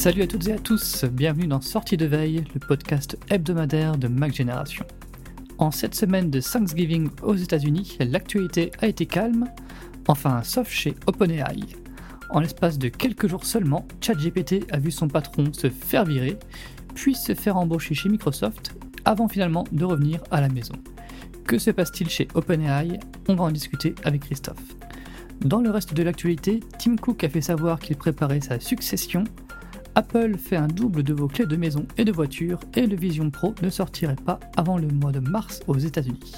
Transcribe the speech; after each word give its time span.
Salut 0.00 0.22
à 0.22 0.26
toutes 0.26 0.48
et 0.48 0.54
à 0.54 0.58
tous, 0.58 1.04
bienvenue 1.04 1.46
dans 1.46 1.60
Sortie 1.60 1.98
de 1.98 2.06
veille, 2.06 2.42
le 2.54 2.58
podcast 2.58 3.18
hebdomadaire 3.28 3.98
de 3.98 4.08
Mac 4.08 4.32
Génération. 4.32 4.86
En 5.58 5.70
cette 5.70 5.94
semaine 5.94 6.30
de 6.30 6.40
Thanksgiving 6.40 7.10
aux 7.22 7.34
États-Unis, 7.34 7.98
l'actualité 8.00 8.70
a 8.80 8.86
été 8.86 9.04
calme, 9.04 9.44
enfin 10.08 10.42
sauf 10.42 10.70
chez 10.70 10.94
OpenAI. 11.06 11.66
En 12.30 12.40
l'espace 12.40 12.78
de 12.78 12.88
quelques 12.88 13.26
jours 13.26 13.44
seulement, 13.44 13.86
ChatGPT 14.00 14.64
a 14.72 14.78
vu 14.78 14.90
son 14.90 15.06
patron 15.06 15.52
se 15.52 15.68
faire 15.68 16.06
virer, 16.06 16.38
puis 16.94 17.14
se 17.14 17.34
faire 17.34 17.58
embaucher 17.58 17.94
chez 17.94 18.08
Microsoft, 18.08 18.74
avant 19.04 19.28
finalement 19.28 19.64
de 19.70 19.84
revenir 19.84 20.22
à 20.30 20.40
la 20.40 20.48
maison. 20.48 20.76
Que 21.44 21.58
se 21.58 21.70
passe-t-il 21.70 22.08
chez 22.08 22.26
OpenAI? 22.32 22.98
On 23.28 23.34
va 23.34 23.44
en 23.44 23.50
discuter 23.50 23.94
avec 24.04 24.22
Christophe. 24.22 24.64
Dans 25.42 25.60
le 25.60 25.68
reste 25.68 25.92
de 25.92 26.02
l'actualité, 26.02 26.60
Tim 26.78 26.96
Cook 26.96 27.22
a 27.22 27.28
fait 27.28 27.42
savoir 27.42 27.78
qu'il 27.78 27.96
préparait 27.96 28.40
sa 28.40 28.60
succession. 28.60 29.24
Apple 29.94 30.36
fait 30.36 30.56
un 30.56 30.68
double 30.68 31.02
de 31.02 31.12
vos 31.12 31.26
clés 31.26 31.46
de 31.46 31.56
maison 31.56 31.86
et 31.96 32.04
de 32.04 32.12
voiture 32.12 32.60
et 32.74 32.86
le 32.86 32.96
Vision 32.96 33.30
Pro 33.30 33.54
ne 33.62 33.70
sortirait 33.70 34.16
pas 34.16 34.38
avant 34.56 34.78
le 34.78 34.88
mois 34.88 35.12
de 35.12 35.20
mars 35.20 35.60
aux 35.66 35.78
États-Unis. 35.78 36.32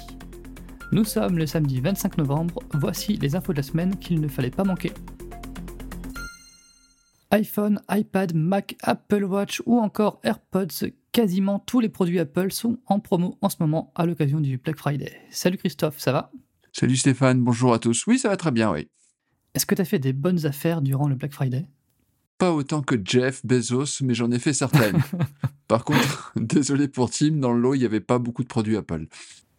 Nous 0.91 1.03
sommes 1.03 1.37
le 1.37 1.45
samedi 1.45 1.79
25 1.79 2.17
novembre, 2.17 2.61
voici 2.73 3.17
les 3.17 3.35
infos 3.35 3.53
de 3.53 3.57
la 3.57 3.63
semaine 3.63 3.97
qu'il 3.97 4.21
ne 4.21 4.27
fallait 4.27 4.49
pas 4.49 4.63
manquer 4.63 4.91
iPhone, 7.31 7.81
iPad, 7.89 8.35
Mac, 8.35 8.75
Apple 8.83 9.23
Watch 9.23 9.63
ou 9.65 9.79
encore 9.79 10.19
AirPods, 10.23 10.91
quasiment 11.11 11.57
tous 11.57 11.79
les 11.79 11.89
produits 11.89 12.19
Apple 12.19 12.51
sont 12.51 12.77
en 12.85 12.99
promo 12.99 13.39
en 13.41 13.49
ce 13.49 13.55
moment 13.59 13.91
à 13.95 14.05
l'occasion 14.05 14.39
du 14.39 14.59
Black 14.59 14.77
Friday. 14.77 15.11
Salut 15.31 15.57
Christophe, 15.57 15.97
ça 15.97 16.11
va? 16.11 16.31
Salut 16.71 16.95
Stéphane, 16.95 17.41
bonjour 17.41 17.73
à 17.73 17.79
tous. 17.79 18.05
Oui, 18.05 18.19
ça 18.19 18.29
va 18.29 18.37
très 18.37 18.51
bien, 18.51 18.71
oui. 18.71 18.87
Est-ce 19.55 19.65
que 19.65 19.73
tu 19.73 19.81
as 19.81 19.85
fait 19.85 19.97
des 19.97 20.13
bonnes 20.13 20.45
affaires 20.45 20.83
durant 20.83 21.07
le 21.07 21.15
Black 21.15 21.33
Friday? 21.33 21.65
Pas 22.37 22.51
autant 22.51 22.81
que 22.81 22.95
Jeff 23.03 23.45
Bezos, 23.45 24.01
mais 24.03 24.13
j'en 24.13 24.31
ai 24.31 24.39
fait 24.39 24.53
certaines. 24.53 25.01
Par 25.67 25.83
contre, 25.83 26.33
désolé 26.35 26.87
pour 26.87 27.09
Tim, 27.09 27.31
dans 27.37 27.53
le 27.53 27.61
lot, 27.61 27.75
il 27.75 27.79
n'y 27.79 27.85
avait 27.85 27.99
pas 27.99 28.19
beaucoup 28.19 28.43
de 28.43 28.47
produits 28.47 28.75
Apple. 28.77 29.07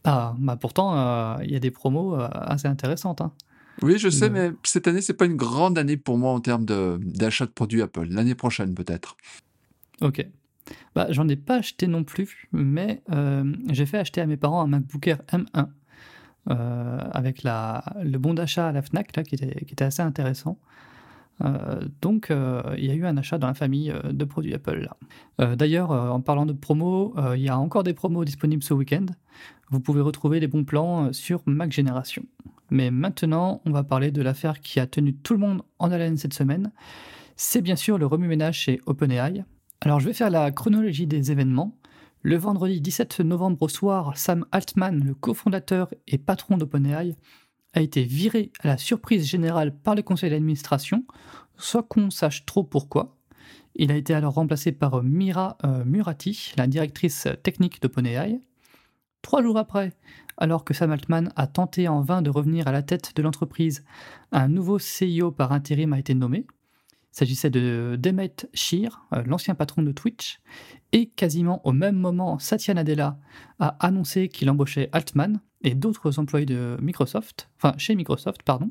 Ah, 0.05 0.35
bah 0.39 0.57
pourtant, 0.57 0.97
euh, 0.97 1.37
il 1.45 1.51
y 1.51 1.57
a 1.57 1.61
des 1.61 1.71
promos 1.71 2.15
euh, 2.15 2.29
assez 2.33 2.69
intéressantes. 2.69 3.21
Hein. 3.21 3.33
Oui, 3.83 3.99
je 3.99 4.09
sais, 4.09 4.31
mais 4.31 4.53
cette 4.63 4.87
année, 4.87 5.01
c'est 5.01 5.15
pas 5.15 5.25
une 5.25 5.37
grande 5.37 5.79
année 5.79 5.97
pour 5.97 6.19
moi 6.19 6.33
en 6.33 6.41
termes 6.41 6.65
d'achat 6.65 7.47
de, 7.47 7.51
produits 7.51 7.83
Apple. 7.83 8.07
L'année 8.11 8.35
prochaine, 8.35 8.75
peut-être. 8.75 9.17
Ok. 10.01 10.27
Bah, 10.95 11.07
j'en 11.11 11.29
ai 11.29 11.37
pas 11.37 11.57
acheté 11.57 11.87
non 11.87 12.05
plus, 12.05 12.49
mais 12.53 13.03
euh, 13.11 13.53
j'ai 13.71 13.87
fait 13.87 13.99
acheter 13.99 14.21
à 14.21 14.27
mes 14.27 14.37
parents 14.37 14.63
un 14.63 14.67
MacBook 14.67 15.07
Air 15.07 15.19
M1 15.29 15.69
euh, 16.51 16.99
avec 17.13 17.43
la, 17.43 17.85
le 18.03 18.19
bon 18.19 18.35
d'achat 18.35 18.69
à 18.69 18.73
la 18.73 18.83
Fnac 18.83 19.15
là, 19.17 19.25
qui, 19.25 19.35
était, 19.35 19.65
qui 19.65 19.73
était 19.73 19.85
assez 19.85 20.03
intéressant. 20.03 20.59
Euh, 21.43 21.81
donc, 22.01 22.33
il 22.77 22.85
y 22.85 22.91
a 22.91 22.95
eu 22.95 23.07
un 23.07 23.17
achat 23.17 23.39
dans 23.39 23.49
la 23.49 23.55
famille 23.55 23.93
de 24.05 24.25
produits 24.25 24.55
Apple. 24.55 24.89
D'ailleurs, 25.39 25.91
en 25.91 26.21
parlant 26.21 26.47
de 26.47 26.53
promos, 26.53 27.15
il 27.35 27.43
y 27.43 27.49
a 27.49 27.59
encore 27.59 27.83
des 27.83 27.95
promos 27.95 28.25
disponibles 28.25 28.63
ce 28.63 28.75
week-end. 28.75 29.07
Vous 29.71 29.81
pouvez 29.81 30.01
retrouver 30.01 30.41
les 30.41 30.47
bons 30.47 30.65
plans 30.65 31.13
sur 31.13 31.43
Mac 31.47 31.73
Génération. 31.73 32.25
Mais 32.71 32.91
maintenant, 32.91 33.61
on 33.67 33.71
va 33.71 33.85
parler 33.85 34.11
de 34.11 34.23
l'affaire 34.23 34.61
qui 34.61 34.81
a 34.81 34.87
tenu 34.87 35.15
tout 35.15 35.35
le 35.35 35.41
monde 35.41 35.63
en 35.79 35.91
haleine 35.91 36.17
cette 36.17 36.35
semaine. 36.35 36.73
C'est 37.37 37.61
bien 37.61 37.77
sûr 37.77 37.99
le 37.99 38.07
remue-ménage 38.07 38.59
chez 38.59 38.81
OpenAI. 38.87 39.45
Alors 39.81 40.01
je 40.01 40.07
vais 40.07 40.13
faire 40.13 40.31
la 40.31 40.51
chronologie 40.51 41.07
des 41.07 41.31
événements. 41.31 41.77
Le 42.23 42.37
vendredi 42.37 42.81
17 42.81 43.21
novembre 43.21 43.61
au 43.61 43.69
soir, 43.69 44.17
Sam 44.17 44.47
Altman, 44.51 45.05
le 45.05 45.15
cofondateur 45.15 45.93
et 46.09 46.17
patron 46.17 46.57
d'OpenAI, 46.57 47.17
a 47.75 47.81
été 47.81 48.05
viré 48.05 48.51
à 48.61 48.69
la 48.69 48.79
surprise 48.79 49.27
générale 49.27 49.77
par 49.77 49.95
le 49.95 50.03
conseil 50.03 50.31
d'administration, 50.31 51.05
soit 51.57 51.83
qu'on 51.83 52.11
sache 52.11 52.47
trop 52.47 52.65
pourquoi. 52.65 53.17
Il 53.75 53.91
a 53.91 53.97
été 53.97 54.15
alors 54.15 54.35
remplacé 54.35 54.73
par 54.73 55.03
Mira 55.03 55.59
euh, 55.65 55.85
Murati, 55.85 56.53
la 56.57 56.67
directrice 56.67 57.29
technique 57.43 57.83
d'OpenAI. 57.83 58.41
Trois 59.23 59.43
jours 59.43 59.59
après, 59.59 59.93
alors 60.37 60.65
que 60.65 60.75
Sam 60.75 60.93
Altman 60.93 61.33
a 61.35 61.47
tenté 61.47 61.89
en 61.89 62.01
vain 62.01 62.23
de 62.23 62.31
revenir 62.31 62.69
à 62.69 62.73
la 62.73 62.83
tête 62.83 63.17
de 63.17 63.23
l'entreprise, 63.23 63.85
un 64.33 64.49
nouveau 64.49 64.79
CEO 64.79 65.33
par 65.33 65.53
intérim 65.53 65.93
a 65.93 65.99
été 65.99 66.15
nommé. 66.15 66.47
Il 67.13 67.17
s'agissait 67.19 67.51
de 67.51 67.97
Demet 67.99 68.35
Shir, 68.53 69.07
euh, 69.13 69.23
l'ancien 69.27 69.55
patron 69.55 69.83
de 69.83 69.93
Twitch, 69.93 70.41
et 70.93 71.07
quasiment 71.07 71.61
au 71.67 71.73
même 71.73 71.97
moment, 71.97 72.39
Satya 72.39 72.75
Nadella 72.75 73.19
a 73.59 73.77
annoncé 73.85 74.29
qu'il 74.29 74.51
embauchait 74.51 74.89
Altman 74.93 75.41
et 75.65 75.75
d'autres 75.75 76.19
employés 76.21 76.47
de 76.47 76.77
Microsoft, 76.81 77.51
enfin 77.57 77.75
chez 77.79 77.97
Microsoft, 77.97 78.43
pardon. 78.45 78.71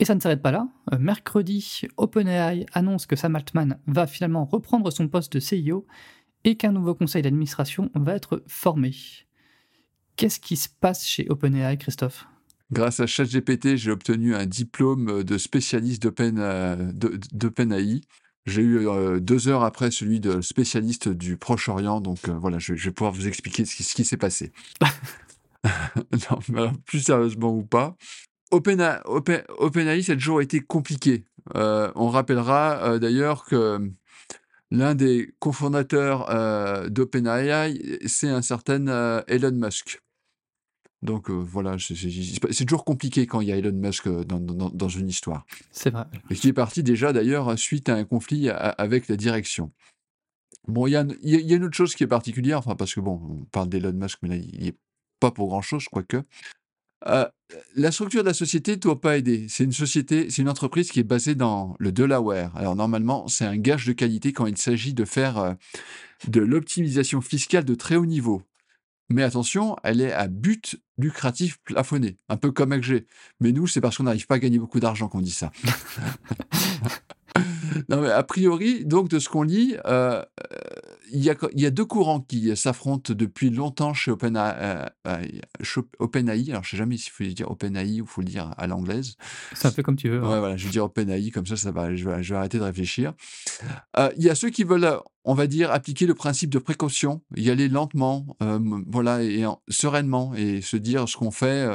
Et 0.00 0.04
ça 0.04 0.16
ne 0.16 0.20
s'arrête 0.20 0.42
pas 0.42 0.50
là. 0.50 0.68
Euh, 0.92 0.98
mercredi, 0.98 1.82
OpenAI 1.96 2.66
annonce 2.72 3.06
que 3.06 3.14
Sam 3.14 3.36
Altman 3.36 3.78
va 3.86 4.08
finalement 4.08 4.44
reprendre 4.44 4.90
son 4.90 5.06
poste 5.06 5.36
de 5.36 5.40
CEO 5.70 5.86
et 6.42 6.56
qu'un 6.56 6.72
nouveau 6.72 6.96
conseil 6.96 7.22
d'administration 7.22 7.90
va 7.94 8.14
être 8.14 8.42
formé. 8.48 8.92
Qu'est-ce 10.16 10.40
qui 10.40 10.56
se 10.56 10.68
passe 10.68 11.06
chez 11.06 11.26
OpenAI, 11.28 11.76
Christophe? 11.76 12.26
Grâce 12.72 12.98
à 12.98 13.06
ChatGPT, 13.06 13.76
j'ai 13.76 13.90
obtenu 13.90 14.34
un 14.34 14.46
diplôme 14.46 15.22
de 15.22 15.38
spécialiste 15.38 16.06
euh, 16.20 16.92
d'OpenAI. 17.32 18.00
J'ai 18.46 18.62
eu 18.62 18.88
euh, 18.88 19.20
deux 19.20 19.48
heures 19.48 19.64
après 19.64 19.90
celui 19.90 20.20
de 20.20 20.42
spécialiste 20.42 21.08
du 21.08 21.36
Proche-Orient, 21.38 22.00
donc 22.00 22.28
euh, 22.28 22.32
voilà, 22.32 22.58
je, 22.58 22.74
vais 22.74 22.90
pouvoir 22.90 23.12
vous 23.12 23.26
expliquer 23.26 23.64
ce 23.64 23.94
qui, 23.94 24.04
s'est 24.04 24.18
passé. 24.18 24.52
non, 26.30 26.38
mais 26.48 26.70
plus 26.86 27.00
sérieusement 27.00 27.54
ou 27.54 27.62
pas, 27.62 27.96
OpenAI, 28.50 29.00
OpenAI, 29.04 30.02
cette 30.02 30.20
jour 30.20 30.38
a 30.38 30.42
été 30.42 30.60
compliqué. 30.60 31.24
on 31.54 32.08
rappellera 32.08 32.98
d'ailleurs 32.98 33.44
que 33.44 33.90
l'un 34.70 34.94
des 34.94 35.34
cofondateurs 35.38 36.90
d'OpenAI, 36.90 38.00
c'est 38.06 38.28
un 38.28 38.42
certain 38.42 39.22
Elon 39.26 39.52
Musk. 39.52 40.00
Donc 41.02 41.30
voilà, 41.30 41.76
c'est 41.78 42.64
toujours 42.64 42.84
compliqué 42.84 43.26
quand 43.26 43.42
il 43.42 43.48
y 43.48 43.52
a 43.52 43.56
Elon 43.56 43.72
Musk 43.72 44.08
dans, 44.08 44.88
une 44.88 45.08
histoire. 45.08 45.44
C'est 45.70 45.90
vrai. 45.90 46.04
Et 46.30 46.34
qui 46.34 46.48
est 46.48 46.54
parti 46.54 46.82
déjà 46.82 47.12
d'ailleurs 47.12 47.58
suite 47.58 47.88
à 47.88 47.94
un 47.94 48.04
conflit 48.04 48.48
avec 48.48 49.08
la 49.08 49.16
direction. 49.16 49.70
Bon, 50.66 50.86
il 50.86 50.92
y, 50.92 50.96
a, 50.96 51.56
une 51.56 51.64
autre 51.64 51.76
chose 51.76 51.94
qui 51.94 52.04
est 52.04 52.08
particulière, 52.08 52.58
enfin 52.58 52.74
parce 52.74 52.94
que 52.94 53.00
bon, 53.00 53.20
on 53.22 53.44
parle 53.44 53.68
d'Elon 53.68 53.92
Musk, 53.92 54.20
mais 54.22 54.30
là, 54.30 54.36
il 54.36 54.64
n'est 54.64 54.76
pas 55.24 55.30
pour 55.30 55.48
grand-chose, 55.48 55.86
quoique. 55.90 56.22
Euh, 57.06 57.26
la 57.76 57.92
structure 57.92 58.22
de 58.22 58.28
la 58.28 58.34
société 58.34 58.72
ne 58.72 58.76
doit 58.76 59.00
pas 59.00 59.16
aider. 59.16 59.46
C'est 59.48 59.64
une 59.64 59.72
société, 59.72 60.28
c'est 60.30 60.42
une 60.42 60.48
entreprise 60.48 60.90
qui 60.90 61.00
est 61.00 61.04
basée 61.04 61.34
dans 61.34 61.76
le 61.78 61.92
Delaware. 61.92 62.54
Alors 62.56 62.76
normalement, 62.76 63.26
c'est 63.28 63.44
un 63.44 63.56
gage 63.56 63.86
de 63.86 63.92
qualité 63.92 64.32
quand 64.32 64.46
il 64.46 64.56
s'agit 64.56 64.92
de 64.94 65.04
faire 65.04 65.56
de 66.28 66.40
l'optimisation 66.40 67.20
fiscale 67.20 67.64
de 67.64 67.74
très 67.74 67.96
haut 67.96 68.06
niveau. 68.06 68.42
Mais 69.10 69.22
attention, 69.22 69.76
elle 69.82 70.00
est 70.00 70.12
à 70.12 70.28
but 70.28 70.76
lucratif 70.96 71.58
plafonné, 71.64 72.16
un 72.28 72.36
peu 72.36 72.52
comme 72.52 72.72
AG. 72.72 73.04
Mais 73.40 73.52
nous, 73.52 73.66
c'est 73.66 73.80
parce 73.80 73.96
qu'on 73.96 74.04
n'arrive 74.04 74.26
pas 74.26 74.36
à 74.36 74.38
gagner 74.38 74.58
beaucoup 74.58 74.80
d'argent 74.80 75.08
qu'on 75.08 75.20
dit 75.20 75.30
ça. 75.30 75.52
non, 77.88 78.00
mais 78.00 78.10
a 78.10 78.22
priori, 78.22 78.84
donc, 78.84 79.08
de 79.08 79.18
ce 79.18 79.28
qu'on 79.28 79.42
lit, 79.42 79.76
euh, 79.84 80.22
il, 81.14 81.22
y 81.22 81.66
a, 81.66 81.70
deux 81.70 81.84
courants 81.84 82.20
qui 82.20 82.56
s'affrontent 82.56 83.14
depuis 83.14 83.50
longtemps 83.50 83.94
chez 83.94 84.10
OpenAI. 84.10 84.88
Euh, 85.06 85.22
OpenAI. 85.98 86.50
Alors, 86.50 86.64
je 86.64 86.68
ne 86.68 86.70
sais 86.70 86.76
jamais 86.76 86.96
s'il 86.96 87.12
faut 87.12 87.24
dire 87.24 87.50
OpenAI 87.50 88.00
ou 88.00 88.04
il 88.04 88.06
faut 88.06 88.20
le 88.20 88.26
dire 88.26 88.52
à 88.58 88.66
l'anglaise. 88.66 89.16
C'est 89.54 89.68
un 89.68 89.70
peu 89.70 89.82
comme 89.82 89.96
tu 89.96 90.08
veux. 90.08 90.22
Hein. 90.22 90.28
Ouais, 90.28 90.38
voilà, 90.40 90.56
je 90.56 90.64
vais 90.64 90.72
dire 90.72 90.84
OpenAI, 90.84 91.30
comme 91.30 91.46
ça, 91.46 91.56
ça 91.56 91.70
va, 91.70 91.94
je, 91.94 92.04
vais, 92.08 92.34
arrêter 92.34 92.58
de 92.58 92.64
réfléchir. 92.64 93.14
Euh, 93.96 94.10
il 94.16 94.24
y 94.24 94.30
a 94.30 94.34
ceux 94.34 94.50
qui 94.50 94.64
veulent, 94.64 94.98
on 95.24 95.34
va 95.34 95.46
dire, 95.46 95.70
appliquer 95.70 96.06
le 96.06 96.14
principe 96.14 96.50
de 96.50 96.58
précaution, 96.58 97.22
y 97.36 97.48
aller 97.48 97.68
lentement, 97.68 98.26
voilà, 98.86 99.22
et 99.22 99.44
sereinement, 99.68 100.34
et 100.34 100.60
se 100.62 100.76
dire 100.76 101.08
ce 101.08 101.16
qu'on 101.16 101.30
fait 101.30 101.68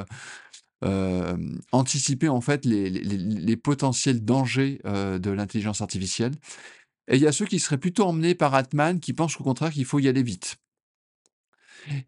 anticiper 1.71 2.30
en 2.30 2.42
fait 2.42 2.65
les, 2.65 3.57
potentiels 3.57 4.24
dangers 4.24 4.81
de 4.83 5.31
l'intelligence 5.31 5.81
artificielle. 5.81 6.33
Et 7.09 7.15
il 7.15 7.21
y 7.21 7.27
a 7.27 7.31
ceux 7.31 7.45
qui 7.45 7.59
seraient 7.59 7.79
plutôt 7.79 8.06
emmenés 8.06 8.35
par 8.35 8.53
Atman, 8.53 9.00
qui 9.00 9.13
pensent 9.13 9.39
au 9.41 9.44
contraire 9.44 9.71
qu'il 9.71 9.85
faut 9.85 10.00
y 10.00 10.07
aller 10.07 10.23
vite. 10.23 10.57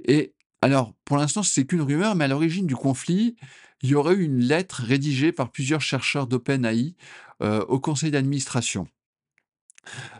Et 0.05 0.33
alors, 0.61 0.93
pour 1.05 1.17
l'instant, 1.17 1.43
c'est 1.43 1.65
qu'une 1.65 1.81
rumeur, 1.81 2.15
mais 2.15 2.25
à 2.25 2.27
l'origine 2.27 2.67
du 2.67 2.75
conflit, 2.75 3.35
il 3.81 3.89
y 3.89 3.95
aurait 3.95 4.13
eu 4.13 4.23
une 4.23 4.39
lettre 4.39 4.83
rédigée 4.83 5.31
par 5.31 5.51
plusieurs 5.51 5.81
chercheurs 5.81 6.27
d'OpenAI 6.27 6.95
au 7.39 7.79
conseil 7.79 8.11
d'administration. 8.11 8.87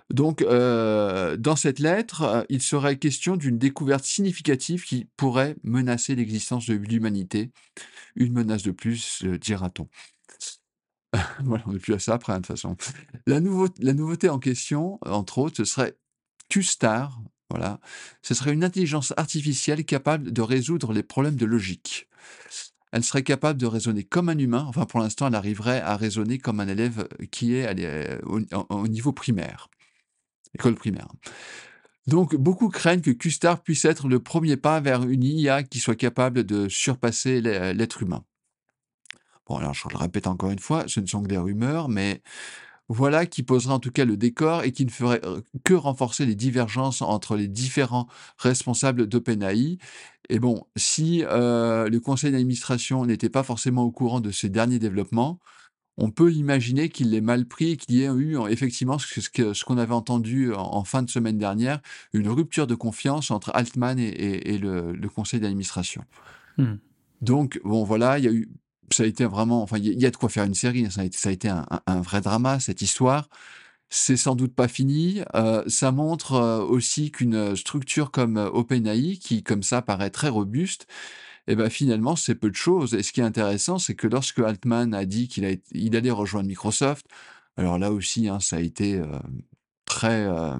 Donc, 0.10 0.44
dans 0.44 1.56
cette 1.56 1.78
lettre, 1.78 2.48
il 2.50 2.64
serait 2.64 2.98
question 2.98 3.38
d'une 3.38 3.60
découverte 3.60 4.04
significative 4.04 4.84
qui 4.84 5.08
pourrait 5.16 5.56
menacer 5.64 6.16
l'existence 6.16 6.66
de 6.66 6.74
l'humanité. 6.74 7.52
Une 8.16 8.34
menace 8.34 8.64
de 8.64 8.72
plus, 8.72 9.24
dira-t-on. 9.24 9.88
voilà, 11.44 11.64
on 11.68 11.74
n'est 11.74 11.80
plus 11.80 11.94
à 11.94 12.00
ça 12.00 12.14
après, 12.14 12.34
hein, 12.34 12.38
de 12.38 12.48
toute 12.48 12.56
façon. 12.56 12.78
La, 13.28 13.40
nouveauté 13.40 14.30
en 14.30 14.40
question, 14.40 15.00
entre 15.06 15.40
autres, 15.40 15.58
ce 15.58 15.66
serait 15.66 15.98
Q-Star. 16.50 17.22
Voilà. 17.50 17.80
Ce 18.22 18.34
serait 18.34 18.54
une 18.54 18.64
intelligence 18.64 19.14
artificielle 19.18 19.84
capable 19.84 20.32
de 20.32 20.42
résoudre 20.42 20.94
les 20.94 21.04
problèmes 21.04 21.36
de 21.36 21.46
logique. 21.46 22.08
Elle 22.94 23.04
serait 23.04 23.24
capable 23.24 23.60
de 23.60 23.66
raisonner 23.66 24.04
comme 24.04 24.30
un 24.30 24.38
humain. 24.38 24.66
Enfin, 24.68 24.86
pour 24.86 25.00
l'instant, 25.00 25.28
elle 25.28 25.36
arriverait 25.36 25.82
à 25.82 25.98
raisonner 25.98 26.38
comme 26.38 26.60
un 26.62 26.68
élève 26.68 27.08
qui 27.32 27.56
est 27.56 28.22
au 28.24 28.88
niveau 28.88 29.12
primaire. 29.12 29.70
école 30.54 30.76
primaire. 30.76 31.10
Donc, 32.08 32.36
beaucoup 32.36 32.70
craignent 32.70 33.02
que 33.02 33.12
Custard 33.12 33.62
puisse 33.62 33.86
être 33.86 34.08
le 34.08 34.20
premier 34.20 34.58
pas 34.58 34.80
vers 34.80 35.04
une 35.04 35.24
IA 35.24 35.64
qui 35.64 35.80
soit 35.80 35.96
capable 35.96 36.44
de 36.44 36.68
surpasser 36.68 37.42
l'être 37.42 38.02
humain. 38.02 38.24
Bon, 39.52 39.58
alors 39.58 39.74
je 39.74 39.84
le 39.92 39.98
répète 39.98 40.28
encore 40.28 40.50
une 40.50 40.60
fois, 40.60 40.86
ce 40.88 41.02
ne 41.02 41.06
sont 41.06 41.22
que 41.22 41.28
des 41.28 41.38
rumeurs, 41.38 41.90
mais 41.90 42.22
voilà 42.88 43.26
qui 43.26 43.44
posera 43.44 43.74
en 43.74 43.80
tout 43.80 43.92
cas 43.92 44.06
le 44.06 44.16
décor 44.16 44.64
et 44.64 44.72
qui 44.72 44.86
ne 44.86 44.90
ferait 44.90 45.20
euh, 45.26 45.42
que 45.66 45.74
renforcer 45.74 46.26
les 46.26 46.36
divergences 46.36 47.02
entre 47.02 47.36
les 47.36 47.50
différents 47.50 48.08
responsables 48.38 49.08
d'OpenAI. 49.08 49.78
Et 50.30 50.40
bon, 50.40 50.64
si 50.78 51.26
euh, 51.26 51.90
le 51.90 52.00
conseil 52.00 52.32
d'administration 52.32 53.06
n'était 53.06 53.28
pas 53.28 53.44
forcément 53.44 53.84
au 53.84 53.92
courant 53.92 54.22
de 54.22 54.32
ces 54.32 54.48
derniers 54.48 54.80
développements, 54.80 55.38
on 55.98 56.12
peut 56.12 56.32
imaginer 56.32 56.88
qu'il 56.88 57.10
l'ait 57.10 57.20
mal 57.20 57.46
pris 57.46 57.72
et 57.72 57.78
qu'il 57.78 57.96
y 57.96 58.04
ait 58.04 58.08
eu 58.10 58.38
effectivement 58.48 59.00
ce 59.00 59.66
qu'on 59.66 59.78
avait 59.78 59.94
entendu 59.94 60.54
en, 60.54 60.86
fin 60.86 61.04
de 61.04 61.10
semaine 61.10 61.38
dernière, 61.38 61.82
une 62.14 62.30
rupture 62.30 62.68
de 62.68 62.76
confiance 62.76 63.32
entre 63.32 63.52
Altman 63.54 64.00
et, 64.00 64.58
le, 64.58 65.10
conseil 65.14 65.42
d'administration. 65.42 66.06
Hmm. 66.58 66.76
Donc, 67.20 67.60
bon, 67.66 67.84
voilà, 67.84 68.18
il 68.18 68.24
y 68.26 68.28
a 68.30 68.32
eu, 68.32 68.50
ça 68.94 69.04
a 69.04 69.06
été 69.06 69.26
vraiment, 69.26 69.62
enfin, 69.64 69.78
il 69.78 70.00
y, 70.00 70.06
a 70.06 70.12
de 70.12 70.18
quoi 70.18 70.30
faire 70.30 70.46
une 70.46 70.54
série, 70.54 70.86
hein. 70.86 70.90
ça 70.90 71.02
a 71.02 71.04
été, 71.06 71.18
ça 71.18 71.30
a 71.30 71.32
été 71.32 71.50
un, 71.50 72.02
vrai 72.02 72.22
drama, 72.22 72.60
cette 72.60 72.82
histoire. 72.82 73.30
C'est 73.90 74.18
sans 74.18 74.36
doute 74.36 74.56
pas 74.56 74.68
fini. 74.70 75.22
Euh, 75.36 75.64
ça 75.68 75.92
montre 75.92 76.34
euh, 76.34 76.62
aussi 76.64 77.12
qu'une 77.12 77.56
structure 77.56 78.12
comme 78.12 78.38
OpenAI, 78.38 79.18
qui 79.18 79.44
comme 79.44 79.64
ça 79.64 79.82
paraît 79.82 80.12
très 80.12 80.30
robuste, 80.30 80.88
et 81.48 81.56
ben 81.56 81.70
finalement, 81.70 82.16
c'est 82.16 82.36
peu 82.36 82.50
de 82.50 82.56
choses. 82.56 82.94
Et 82.94 83.04
ce 83.04 83.12
qui 83.12 83.22
est 83.22 83.24
intéressant, 83.24 83.80
c'est 83.80 83.96
que 83.96 84.08
lorsque 84.08 84.40
Altman 84.40 84.94
a 84.94 85.06
dit 85.06 85.28
qu'il 85.28 85.60
il 85.72 85.96
allait 85.96 86.12
rejoindre 86.12 86.48
Microsoft, 86.48 87.06
alors 87.58 87.78
là 87.78 87.92
aussi, 87.92 88.28
hein, 88.28 88.40
ça 88.40 88.58
a 88.58 88.60
été 88.60 88.96
euh, 88.96 89.20
très, 89.86 90.26
euh, 90.26 90.58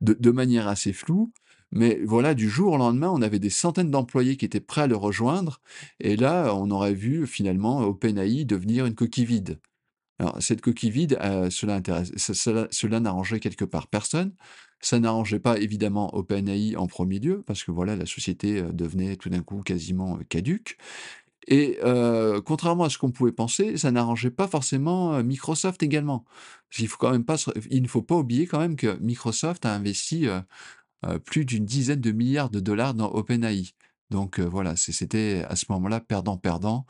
de, 0.00 0.30
manière 0.30 0.68
assez 0.68 0.92
floue. 0.92 1.32
Mais 1.72 2.00
voilà, 2.04 2.34
du 2.34 2.48
jour 2.48 2.72
au 2.72 2.76
lendemain, 2.78 3.10
on 3.10 3.22
avait 3.22 3.38
des 3.38 3.50
centaines 3.50 3.90
d'employés 3.90 4.36
qui 4.36 4.44
étaient 4.44 4.60
prêts 4.60 4.82
à 4.82 4.86
le 4.86 4.96
rejoindre. 4.96 5.60
Et 6.00 6.16
là, 6.16 6.54
on 6.54 6.70
aurait 6.70 6.94
vu 6.94 7.26
finalement 7.26 7.80
OpenAI 7.82 8.44
devenir 8.44 8.86
une 8.86 8.94
coquille 8.94 9.24
vide. 9.24 9.60
Alors, 10.20 10.36
cette 10.40 10.60
coquille 10.60 10.90
vide, 10.90 11.18
euh, 11.22 11.48
cela, 11.48 11.80
n'arrangeait 13.00 13.40
quelque 13.40 13.64
part 13.64 13.86
personne. 13.86 14.34
Ça 14.82 14.98
n'arrangeait 15.00 15.38
pas 15.38 15.58
évidemment 15.58 16.14
OpenAI 16.14 16.76
en 16.76 16.86
premier 16.86 17.18
lieu, 17.18 17.42
parce 17.46 17.64
que 17.64 17.70
voilà, 17.70 17.96
la 17.96 18.04
société 18.04 18.58
euh, 18.58 18.70
devenait 18.72 19.16
tout 19.16 19.30
d'un 19.30 19.42
coup 19.42 19.62
quasiment 19.62 20.18
euh, 20.18 20.24
caduque. 20.28 20.76
Et 21.48 21.78
contrairement 22.44 22.84
à 22.84 22.90
ce 22.90 22.98
qu'on 22.98 23.10
pouvait 23.10 23.32
penser, 23.32 23.76
ça 23.76 23.90
n'arrangeait 23.90 24.30
pas 24.30 24.46
forcément 24.46 25.20
Microsoft 25.24 25.82
également. 25.82 26.24
Il, 26.78 26.86
faut 26.86 27.10
ne 27.10 27.88
faut 27.88 28.02
pas 28.02 28.14
oublier 28.14 28.46
quand 28.46 28.60
même 28.60 28.76
que 28.76 28.98
Microsoft 29.00 29.66
a 29.66 29.74
investi 29.74 30.28
plus 31.24 31.44
d'une 31.44 31.64
dizaine 31.64 32.00
de 32.00 32.12
milliards 32.12 32.50
de 32.50 32.60
dollars 32.60 32.94
dans 32.94 33.10
OpenAI. 33.10 33.70
Donc 34.10 34.40
voilà, 34.40 34.76
c'était 34.76 35.44
à 35.48 35.56
ce 35.56 35.66
moment-là 35.70 36.00
perdant-perdant. 36.00 36.86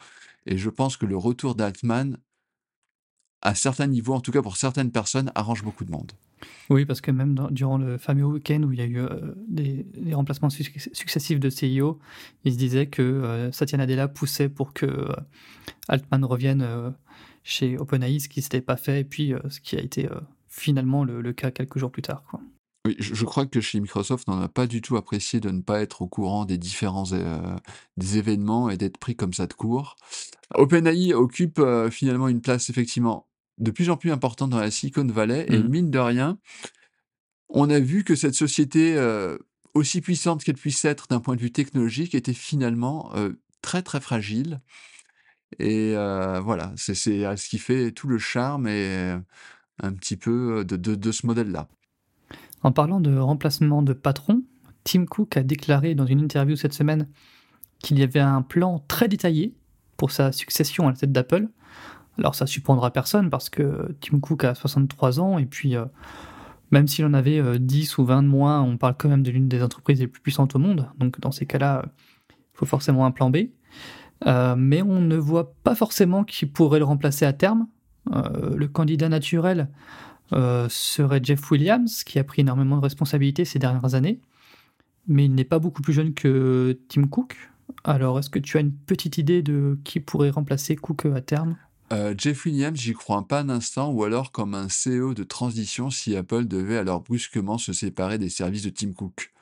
Et 0.47 0.57
je 0.57 0.71
pense 0.71 0.97
que 0.97 1.07
le 1.07 1.17
retour 1.17 1.55
d'Altman, 1.55 2.17
à 3.43 3.55
certains 3.55 3.87
niveaux, 3.87 4.15
en 4.15 4.21
tout 4.21 4.33
cas 4.33 4.43
pour 4.43 4.57
certaines 4.57 4.91
personnes, 4.91 5.31
arrange 5.35 5.63
beaucoup 5.63 5.85
de 5.85 5.91
monde. 5.91 6.13
Oui, 6.69 6.85
parce 6.85 7.01
que 7.01 7.11
même 7.11 7.49
durant 7.51 7.79
le 7.79 7.99
fameux 7.99 8.25
week-end 8.25 8.63
où 8.63 8.73
il 8.73 8.79
y 8.79 8.83
a 8.83 8.87
eu 8.87 8.99
euh, 8.99 9.35
des, 9.49 9.85
remplacements 10.13 10.51
successifs 10.51 11.41
de 11.41 11.49
CEO, 11.49 11.99
il 12.45 12.53
se 12.53 12.59
disait 12.59 12.87
que 12.87 13.03
euh, 13.03 13.53
Satya 13.53 13.79
Nadella 13.79 14.09
poussait 14.09 14.49
pour 14.49 14.73
que 14.73 14.87
euh, 14.87 15.15
Altman 15.89 16.25
revienne 16.25 16.95
chez 17.43 17.77
OpenAI, 17.77 18.21
ce 18.21 18.29
qui 18.29 18.41
ne 18.41 18.43
s'était 18.43 18.61
pas 18.61 18.77
fait, 18.77 19.01
et 19.01 19.05
puis 19.05 19.33
ce 19.49 19.61
qui 19.61 19.77
a 19.77 19.81
été 19.81 20.09
finalement 20.49 21.05
le, 21.05 21.33
cas 21.33 21.51
quelques 21.51 21.79
jours 21.79 21.91
plus 21.91 22.03
tard. 22.03 22.23
Oui, 22.87 22.97
je, 22.99 23.25
crois 23.27 23.45
que 23.45 23.61
chez 23.61 23.79
Microsoft, 23.79 24.25
on 24.27 24.37
n'a 24.37 24.49
pas 24.49 24.67
du 24.67 24.81
tout 24.81 24.97
apprécié 24.97 25.39
de 25.39 25.51
ne 25.51 25.61
pas 25.61 25.83
être 25.83 26.01
au 26.01 26.09
courant 26.09 26.47
des 26.47 26.57
différents 26.57 27.05
des 27.99 28.17
événements 28.17 28.71
et 28.71 28.79
d'être 28.79 28.97
pris 28.97 29.17
comme 29.17 29.35
ça 29.35 29.47
de 29.47 29.53
court. 29.53 29.97
OpenAI 30.55 31.13
occupe 31.13 31.61
finalement 31.91 32.29
une 32.29 32.41
place 32.41 32.71
effectivement 32.71 33.27
de 33.61 33.71
plus 33.71 33.91
en 33.91 33.97
plus 33.97 34.11
important 34.11 34.49
dans 34.49 34.59
la 34.59 34.71
Silicon 34.71 35.07
Valley. 35.07 35.47
Et 35.49 35.59
mmh. 35.59 35.69
mine 35.69 35.91
de 35.91 35.99
rien, 35.99 36.39
on 37.49 37.71
a 37.71 37.79
vu 37.79 38.03
que 38.05 38.17
cette 38.17 38.35
société, 38.35 38.97
euh, 38.97 39.39
aussi 39.75 40.01
puissante 40.01 40.43
qu'elle 40.43 40.57
puisse 40.57 40.85
être 40.85 41.07
d'un 41.09 41.21
point 41.21 41.37
de 41.37 41.41
vue 41.41 41.53
technologique, 41.53 42.15
était 42.15 42.35
finalement 42.35 43.15
euh, 43.15 43.33
très 43.63 43.83
très 43.83 44.01
fragile. 44.01 44.59
Et 45.59 45.95
euh, 45.97 46.41
voilà, 46.41 46.73
c'est 46.77 46.95
ce 46.95 47.49
qui 47.49 47.59
fait 47.59 47.93
tout 47.93 48.09
le 48.09 48.19
charme 48.19 48.67
et 48.67 49.15
un 49.83 49.93
petit 49.93 50.17
peu 50.17 50.65
de, 50.65 50.77
de 50.77 51.13
ce 51.13 51.27
modèle-là. 51.27 51.69
En 52.63 52.73
parlant 52.73 53.01
de 53.01 53.17
remplacement 53.17 53.83
de 53.83 53.93
patron, 53.93 54.43
Tim 54.85 55.07
Cook 55.07 55.37
a 55.37 55.43
déclaré 55.43 55.95
dans 55.95 56.07
une 56.07 56.21
interview 56.21 56.57
cette 56.57 56.75
semaine 56.75 57.09
qu'il 57.79 57.99
y 57.99 58.03
avait 58.03 58.21
un 58.21 58.43
plan 58.43 58.85
très 58.89 59.09
détaillé 59.09 59.55
pour 59.97 60.11
sa 60.11 60.33
succession 60.33 60.87
à 60.87 60.91
la 60.91 60.97
tête 60.97 61.13
d'Apple, 61.13 61.49
alors 62.21 62.35
ça 62.35 62.47
surprendra 62.47 62.91
personne 62.91 63.31
parce 63.31 63.49
que 63.49 63.97
Tim 64.01 64.21
Cook 64.21 64.45
a 64.45 64.55
63 64.55 65.21
ans 65.21 65.39
et 65.39 65.47
puis 65.47 65.77
euh, 65.77 65.87
même 66.71 66.87
s'il 66.87 67.05
en 67.07 67.15
avait 67.15 67.59
10 67.59 67.93
euh, 67.99 68.03
ou 68.03 68.05
20 68.05 68.23
de 68.23 68.29
moins, 68.29 68.63
on 68.63 68.77
parle 68.77 68.95
quand 68.99 69.09
même 69.09 69.23
de 69.23 69.31
l'une 69.31 69.49
des 69.49 69.63
entreprises 69.63 70.01
les 70.01 70.07
plus 70.07 70.21
puissantes 70.21 70.55
au 70.55 70.59
monde. 70.59 70.89
Donc 70.99 71.19
dans 71.21 71.33
ces 71.33 71.47
cas-là, 71.47 71.85
il 72.31 72.35
faut 72.55 72.67
forcément 72.67 73.07
un 73.07 73.11
plan 73.11 73.31
B. 73.31 73.37
Euh, 74.27 74.55
mais 74.57 74.83
on 74.83 75.01
ne 75.01 75.17
voit 75.17 75.55
pas 75.65 75.75
forcément 75.75 76.25
qui 76.25 76.45
pourrait 76.45 76.79
le 76.79 76.85
remplacer 76.85 77.25
à 77.25 77.33
terme. 77.33 77.67
le 78.13 78.67
candidat 78.67 79.09
naturel 79.09 79.69
serait 80.33 81.21
Jeff 81.23 81.51
Williams, 81.51 82.05
qui 82.05 82.19
a 82.19 82.25
pris 82.25 82.43
énormément 82.43 82.77
de 82.77 82.83
responsabilités 82.83 83.45
ces 83.45 83.59
dernières 83.59 83.95
années. 83.95 84.21
Mais 85.07 85.25
il 85.25 85.35
n'est 85.35 85.45
pas 85.45 85.59
beaucoup 85.59 85.83
plus 85.83 85.93
jeune 85.93 86.15
que 86.15 86.79
Tim 86.89 87.07
Cook. 87.07 87.37
Alors, 87.85 88.19
est-ce 88.19 88.31
que 88.31 88.39
tu 88.39 88.57
as 88.59 88.61
une 88.61 88.73
petite 88.73 89.19
idée 89.19 89.43
de 89.43 89.79
qui 89.85 90.01
pourrait 90.01 90.31
remplacer 90.31 90.77
Cook 90.77 91.07
à 91.07 91.21
terme? 91.21 91.57
Euh, 91.93 92.15
Jeff 92.17 92.45
Williams, 92.45 92.79
j'y 92.79 92.93
crois 92.93 93.27
pas 93.27 93.41
un 93.41 93.49
instant, 93.49 93.91
ou 93.91 94.05
alors 94.05 94.31
comme 94.31 94.55
un 94.55 94.69
CEO 94.69 95.15
de 95.15 95.25
transition 95.25 95.91
si 95.91 96.15
Apple 96.15 96.45
devait 96.45 96.77
alors 96.77 97.01
brusquement 97.01 97.59
se 97.59 97.73
séparer 97.73 98.19
des 98.19 98.31
services 98.31 98.63
de 98.63 98.71
Tim 98.71 98.93
Cook. 98.93 99.33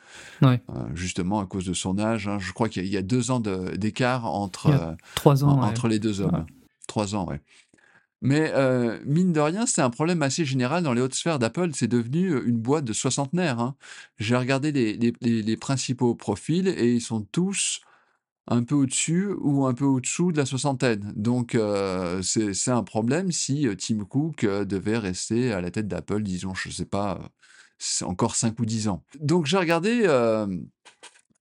Euh, 0.42 0.56
justement 0.94 1.40
à 1.40 1.46
cause 1.46 1.66
de 1.66 1.74
son 1.74 1.98
âge. 1.98 2.28
Hein. 2.28 2.38
Je 2.38 2.52
crois 2.52 2.70
qu'il 2.70 2.86
y, 2.86 2.96
a 2.96 3.02
deux 3.02 3.30
ans 3.30 3.40
d'écart 3.40 4.24
entre, 4.24 4.70
euh, 4.70 4.94
trois 5.14 5.44
ans, 5.44 5.60
entre 5.60 5.86
les 5.86 5.98
deux 5.98 6.22
hommes. 6.22 6.46
Trois 6.86 7.14
ans, 7.14 7.26
ouais. 7.28 7.42
Mais 8.20 8.52
mine 9.04 9.32
de 9.32 9.40
rien, 9.40 9.66
c'est 9.66 9.80
un 9.80 9.90
problème 9.90 10.22
assez 10.22 10.44
général 10.44 10.82
dans 10.82 10.92
les 10.92 11.00
hautes 11.00 11.14
sphères 11.14 11.38
d'Apple. 11.38 11.70
C'est 11.74 11.88
devenu 11.88 12.42
une 12.44 12.58
boîte 12.58 12.84
de 12.84 12.92
soixantenaires. 12.92 13.60
Hein. 13.60 13.76
J'ai 14.18 14.36
regardé 14.36 14.72
les, 14.72 15.56
principaux 15.56 16.14
profils 16.14 16.68
et 16.68 16.94
ils 16.94 17.00
sont 17.00 17.22
tous 17.22 17.80
un 18.48 18.62
peu 18.64 18.74
au-dessus 18.74 19.28
ou 19.40 19.66
un 19.66 19.74
peu 19.74 19.84
au-dessous 19.84 20.32
de 20.32 20.38
la 20.38 20.46
soixantaine. 20.46 21.12
Donc 21.16 21.56
c'est 22.22 22.70
un 22.70 22.82
problème 22.82 23.30
si 23.30 23.66
Tim 23.78 24.04
Cook 24.04 24.44
devait 24.44 24.98
rester 24.98 25.52
à 25.52 25.60
la 25.60 25.70
tête 25.70 25.86
d'Apple, 25.88 26.22
disons, 26.22 26.54
je 26.54 26.68
ne 26.70 26.74
sais 26.74 26.86
pas, 26.86 27.20
encore 28.02 28.34
5 28.36 28.58
ou 28.58 28.66
10 28.66 28.88
ans. 28.88 29.04
Donc 29.20 29.46
j'ai 29.46 29.58
regardé 29.58 30.02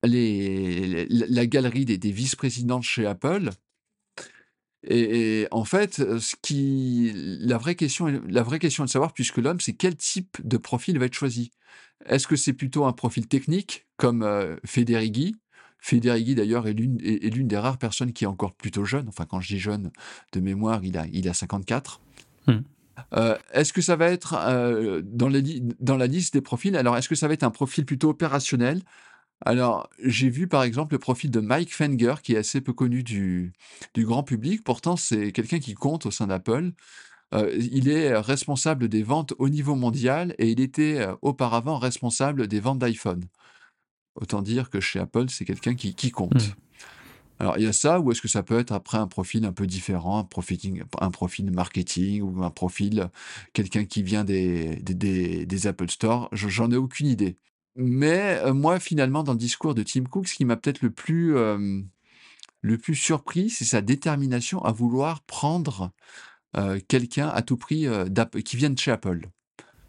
la, 0.04 1.46
galerie 1.46 1.86
des, 1.86 2.12
vice-présidents 2.12 2.82
chez 2.82 3.06
Apple. 3.06 3.50
Et, 4.84 5.48
en 5.52 5.66
fait, 5.66 5.96
ce 5.96 6.36
qui, 6.42 7.12
la, 7.16 7.58
vraie 7.58 7.76
question, 7.76 8.08
la 8.28 8.44
vraie 8.44 8.60
question 8.60 8.86
de 8.86 8.90
savoir, 8.90 9.14
puisque 9.14 9.38
l'homme, 9.38 9.60
c'est 9.60 9.74
quel 9.74 9.96
type 9.96 10.38
de 10.44 10.58
profil 10.58 11.00
va 11.00 11.06
être 11.06 11.14
choisi. 11.14 11.52
Est-ce 12.06 12.28
que 12.28 12.36
c'est 12.36 12.54
plutôt 12.54 12.86
un 12.86 12.94
profil 12.94 13.28
technique, 13.28 13.88
comme 13.98 14.26
Federighi, 14.64 15.36
Federighi, 15.80 16.36
d'ailleurs, 16.36 16.68
est 16.68 16.74
l'une 16.74 17.48
des 17.48 17.58
rares 17.58 17.78
personnes 17.78 18.14
qui 18.14 18.24
est 18.24 18.28
encore 18.28 18.54
plutôt 18.54 18.84
jeune. 18.84 19.08
Enfin, 19.08 19.26
quand 19.26 19.40
je 19.40 19.48
dis 19.48 19.60
jeune, 19.60 19.92
de 20.34 20.40
mémoire, 20.40 20.84
il 20.84 20.98
a, 20.98 21.06
il 21.12 21.30
a 21.30 21.34
54. 21.34 22.02
Hmm. 22.48 22.58
Euh, 23.14 23.38
est-ce 23.54 23.74
que 23.74 23.82
ça 23.82 23.96
va 23.96 24.08
être 24.08 24.34
euh, 24.34 25.02
dans, 25.04 25.30
dans, 25.80 25.98
la 25.98 26.08
liste 26.08 26.34
des 26.34 26.42
profils? 26.42 26.76
Alors, 26.76 26.98
est-ce 26.98 27.08
que 27.08 27.16
ça 27.16 27.28
va 27.28 27.36
être 27.36 27.44
un 27.44 27.52
profil 27.52 27.86
plutôt 27.86 28.10
opérationnel 28.10 28.82
Alors, 29.46 29.90
j'ai 30.04 30.30
vu 30.30 30.48
par 30.48 30.64
exemple 30.64 30.96
le 30.96 31.00
profil 31.00 31.30
de 31.30 31.40
Mike 31.40 31.74
Fenger, 31.74 32.16
qui 32.24 32.34
est 32.34 32.38
assez 32.38 32.60
peu 32.62 32.74
connu 32.74 33.04
du, 33.04 33.54
du 33.94 34.06
grand 34.06 34.24
public. 34.24 34.64
Pourtant, 34.64 34.96
c'est 34.96 35.32
quelqu'un 35.32 35.60
qui 35.60 35.76
compte 35.76 36.06
au 36.06 36.12
sein 36.12 36.28
d'Apple. 36.28 36.72
Euh, 37.34 37.56
il 37.72 37.90
est 37.90 38.16
responsable 38.18 38.88
des 38.88 39.04
ventes 39.04 39.34
au 39.38 39.50
niveau 39.50 39.76
mondial 39.76 40.34
et 40.40 40.50
il 40.50 40.60
était 40.60 41.06
auparavant 41.22 41.78
responsable 41.78 42.48
des 42.48 42.60
ventes 42.60 42.80
d'iPhone. 42.80 43.26
Autant 44.16 44.42
dire 44.42 44.70
que 44.70 44.80
chez 44.80 45.00
Apple, 45.00 45.30
c'est 45.30 45.46
quelqu'un 45.46 45.76
qui, 45.76 46.12
compte. 46.12 46.34
Hmm. 46.34 46.54
Alors, 47.40 47.58
il 47.60 47.66
y 47.66 47.68
a 47.68 47.74
ça, 47.74 48.00
ou 48.00 48.12
est-ce 48.12 48.22
que 48.22 48.28
ça 48.28 48.42
peut 48.42 48.58
être 48.58 48.72
après 48.72 48.98
un 48.98 49.06
profil 49.08 49.46
un 49.46 49.54
peu 49.54 49.68
différent, 49.68 50.18
un 50.18 50.24
profil, 50.24 50.84
un 51.00 51.12
profil 51.12 51.52
marketing, 51.52 52.22
ou 52.22 52.44
un 52.44 52.50
profil, 52.50 53.10
quelqu'un 53.54 53.86
qui 53.86 54.02
vient 54.02 54.24
des, 54.24 54.78
des, 54.78 55.68
Apple 55.68 55.90
Store? 55.90 56.30
J'en 56.32 56.72
ai 56.72 56.78
aucune 56.78 57.06
idée. 57.06 57.38
Mais 57.78 58.40
euh, 58.44 58.54
moi, 58.54 58.80
finalement, 58.80 59.24
dans 59.24 59.34
le 59.34 59.38
discours 59.38 59.76
de 59.76 59.84
Tim 59.84 60.04
Cook, 60.04 60.28
ce 60.28 60.34
qui 60.34 60.46
m'a 60.46 60.58
peut-être 60.58 60.82
le 60.82 60.90
plus, 60.90 61.38
euh, 61.38 61.80
le 62.62 62.78
plus 62.78 62.96
surpris, 62.96 63.52
c'est 63.52 63.66
sa 63.66 63.82
détermination 63.82 64.64
à 64.66 64.72
vouloir 64.72 65.22
prendre 65.22 65.92
euh, 66.58 66.80
quelqu'un 66.88 67.30
à 67.30 67.44
tout 67.44 67.56
prix 67.56 67.86
qui 68.44 68.58
vient 68.58 68.72
de 68.72 68.80
chez 68.80 68.92
Apple. 68.92 69.22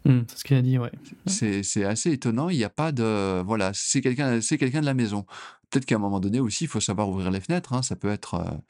Mmh, 0.05 0.19
c'est 0.27 0.37
ce 0.37 0.43
qu'il 0.43 0.55
a 0.55 0.61
dit, 0.61 0.77
ouais. 0.77 0.91
C'est 1.25 1.83
assez 1.83 2.11
étonnant, 2.11 2.49
il 2.49 2.57
y 2.57 2.63
a 2.63 2.69
pas 2.69 2.91
de 2.91 3.41
voilà, 3.41 3.71
c'est 3.73 4.01
quelqu'un 4.01 4.39
c'est 4.39 4.57
quelqu'un 4.57 4.81
de 4.81 4.85
la 4.85 4.93
maison. 4.93 5.25
Peut-être 5.69 5.85
qu'à 5.85 5.95
un 5.95 5.99
moment 5.99 6.19
donné 6.19 6.39
aussi, 6.39 6.65
il 6.65 6.67
faut 6.67 6.79
savoir 6.79 7.09
ouvrir 7.09 7.31
les 7.31 7.41
fenêtres, 7.41 7.73
hein, 7.73 7.81
ça 7.81 7.95
peut 7.95 8.09
être, 8.09 8.61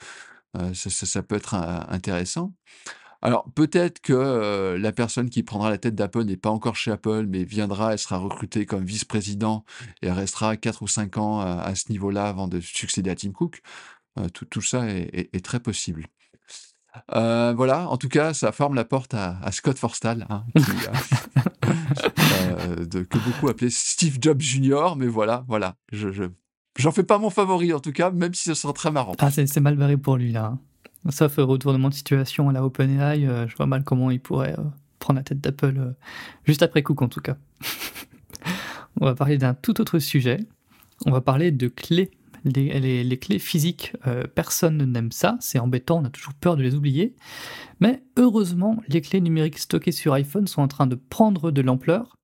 ça 0.55 0.89
ça 0.89 1.05
ça 1.05 1.21
peut 1.21 1.35
être, 1.35 1.53
intéressant. 1.53 2.53
Alors 3.21 3.49
peut-être 3.53 4.01
que, 4.01 4.77
la 4.79 4.91
personne 4.91 5.29
qui 5.29 5.43
prendra 5.43 5.69
la 5.69 5.77
tête 5.77 5.95
d'Apple 5.95 6.23
n'est 6.23 6.37
pas 6.37 6.49
encore 6.49 6.75
chez 6.75 6.91
Apple, 6.91 7.25
mais 7.27 7.43
viendra, 7.43 7.93
elle 7.93 7.99
sera 7.99 8.17
recrutée 8.17 8.65
comme 8.65 8.83
vice-président 8.83 9.65
et 10.01 10.11
restera 10.11 10.55
4 10.57 10.81
ou 10.81 10.87
5 10.87 11.17
ans, 11.17 11.39
à 11.41 11.75
ce 11.75 11.91
niveau-là 11.91 12.27
avant 12.27 12.47
de 12.47 12.59
succéder 12.59 13.09
à 13.09 13.15
Tim 13.15 13.31
Cook. 13.31 13.61
Tout 14.33 14.61
ça 14.61 14.87
est 14.87 15.43
très 15.43 15.59
possible. 15.59 16.07
Voilà, 17.09 17.87
en 17.89 17.97
tout 17.97 18.09
cas, 18.09 18.33
ça 18.33 18.51
forme 18.51 18.75
la 18.75 18.85
porte 18.85 19.13
à 19.13 19.51
Scott 19.51 19.77
Forstall, 19.77 20.25
hein, 20.29 20.45
qui, 20.55 20.61
heu, 22.69 22.85
de 22.85 23.01
que 23.01 23.17
beaucoup 23.17 23.47
appelaient 23.49 23.69
Steve 23.69 24.17
Jobs 24.21 24.41
Junior, 24.41 24.95
mais 24.95 25.07
voilà, 25.07 25.45
voilà, 25.47 25.75
je 25.91 26.11
je 26.11 26.25
j'en 26.77 26.91
fais 26.91 27.03
pas 27.03 27.17
mon 27.17 27.29
favori 27.29 27.73
en 27.73 27.79
tout 27.79 27.91
cas, 27.91 28.11
même 28.11 28.33
si 28.33 28.43
ce 28.43 28.53
serait 28.53 28.73
très 28.73 28.91
marrant. 28.91 29.15
Ah, 29.19 29.31
c'est 29.31 29.47
c'est 29.47 29.59
mal 29.59 29.75
barré 29.75 29.97
pour 29.97 30.17
lui 30.17 30.31
là, 30.31 30.45
hein. 30.45 30.59
Sauf 31.09 31.37
retournement 31.37 31.89
de 31.89 31.93
situation 31.93 32.49
à 32.49 32.53
la 32.53 32.63
OpenAI, 32.65 33.25
heu, 33.25 33.47
je 33.47 33.55
vois 33.55 33.65
mal 33.67 33.83
comment 33.83 34.11
il 34.11 34.19
pourrait, 34.19 34.53
heu, 34.59 34.65
prendre 34.99 35.19
la 35.19 35.23
tête 35.23 35.39
d'Apple, 35.39 35.95
juste 36.43 36.61
après 36.61 36.83
Cook 36.83 37.01
en 37.01 37.07
tout 37.07 37.21
cas. 37.21 37.37
On 38.99 39.05
va 39.05 39.15
parler 39.15 39.37
d'un 39.37 39.53
tout 39.53 39.79
autre 39.79 39.99
sujet. 39.99 40.37
On 41.05 41.11
va 41.11 41.21
parler 41.21 41.51
de 41.51 41.67
clés. 41.67 42.11
Les 42.45 43.03
les 43.03 43.17
clés 43.17 43.39
physiques, 43.39 43.93
personne 44.33 44.77
n'aime 44.91 45.11
ça, 45.11 45.37
c'est 45.41 45.59
embêtant, 45.59 45.99
on 45.99 46.05
a 46.05 46.09
toujours 46.09 46.33
peur 46.33 46.55
de 46.55 46.63
les 46.63 46.73
oublier. 46.73 47.15
Mais 47.81 48.01
heureusement, 48.15 48.77
les 48.87 49.01
clés 49.01 49.19
numériques 49.19 49.59
stockées 49.59 49.91
sur 49.91 50.13
iPhone 50.13 50.47
sont 50.47 50.61
en 50.61 50.69
train 50.69 50.87
de 50.87 50.95
prendre 50.95 51.51
de 51.51 51.61
l'ampleur. 51.61 52.15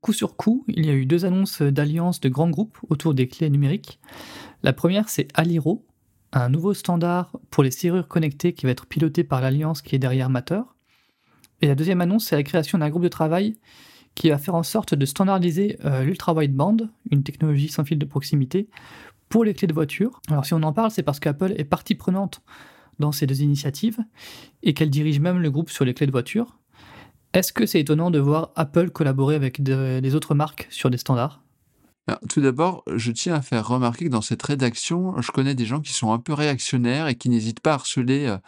Coup 0.00 0.14
sur 0.14 0.36
coup, 0.36 0.64
il 0.68 0.86
y 0.86 0.90
a 0.90 0.94
eu 0.94 1.04
2 1.04 1.26
annonces, 1.26 1.60
d'alliances 1.60 2.20
de 2.20 2.30
grands 2.30 2.48
groupes 2.48 2.78
autour 2.88 3.12
des 3.12 3.28
clés 3.28 3.50
numériques. 3.50 4.00
La 4.62 4.72
première, 4.72 5.10
c'est 5.10 5.28
Aliro, 5.34 5.84
un 6.32 6.48
nouveau 6.48 6.74
standard 6.74 7.32
pour 7.50 7.62
les 7.62 7.70
serrures 7.70 8.08
connectées 8.08 8.52
qui 8.52 8.66
va 8.66 8.72
être 8.72 8.86
piloté 8.86 9.24
par 9.24 9.40
l'alliance 9.40 9.82
qui 9.82 9.96
est 9.96 9.98
derrière 9.98 10.30
Matter. 10.30 10.60
Et 11.60 11.66
la 11.66 11.74
deuxième 11.74 12.00
annonce, 12.00 12.26
c'est 12.26 12.36
la 12.36 12.42
création 12.42 12.78
d'un 12.78 12.88
groupe 12.88 13.02
de 13.02 13.08
travail 13.08 13.56
qui 14.14 14.30
va 14.30 14.38
faire 14.38 14.54
en 14.54 14.62
sorte 14.62 14.94
de 14.94 15.06
standardiser, 15.06 15.76
heu, 15.84 16.02
l'ultra-wideband, 16.02 16.88
une 17.10 17.22
technologie 17.22 17.68
sans 17.68 17.84
fil 17.84 17.98
de 17.98 18.04
proximité, 18.04 18.68
pour 19.28 19.44
les 19.44 19.54
clés 19.54 19.68
de 19.68 19.72
voiture. 19.74 20.20
Alors 20.28 20.44
si 20.44 20.54
on 20.54 20.62
en 20.62 20.72
parle, 20.72 20.90
c'est 20.90 21.02
parce 21.02 21.20
qu'Apple 21.20 21.54
est 21.56 21.64
partie 21.64 21.94
prenante 21.94 22.42
dans 22.98 23.12
ces 23.12 23.26
2 23.26 23.42
initiatives 23.42 23.98
et 24.62 24.74
qu'elle 24.74 24.90
dirige 24.90 25.20
même 25.20 25.38
le 25.38 25.50
groupe 25.50 25.70
sur 25.70 25.84
les 25.84 25.94
clés 25.94 26.06
de 26.06 26.12
voiture. 26.12 26.58
Est-ce 27.32 27.52
que 27.52 27.64
c'est 27.64 27.80
étonnant 27.80 28.10
de 28.10 28.18
voir 28.18 28.50
Apple 28.56 28.90
collaborer 28.90 29.36
avec 29.36 29.62
de 29.62 30.00
des 30.00 30.14
autres 30.16 30.34
marques 30.34 30.66
sur 30.70 30.90
des 30.90 30.98
standards? 30.98 31.42
Alors, 32.10 32.20
tout 32.28 32.40
d'abord, 32.40 32.82
je 32.92 33.12
tiens 33.12 33.34
à 33.34 33.40
faire 33.40 33.68
remarquer 33.68 34.06
que 34.06 34.10
dans 34.10 34.20
cette 34.20 34.42
rédaction, 34.42 35.20
je 35.22 35.30
connais 35.30 35.54
des 35.54 35.64
gens 35.64 35.80
qui 35.80 35.92
sont 35.92 36.12
un 36.12 36.18
peu 36.18 36.32
réactionnaires 36.32 37.06
et 37.06 37.14
qui 37.14 37.28
n'hésitent 37.28 37.60
pas 37.60 37.70
à 37.70 37.74
harceler, 37.74 38.26
heu 38.26 38.38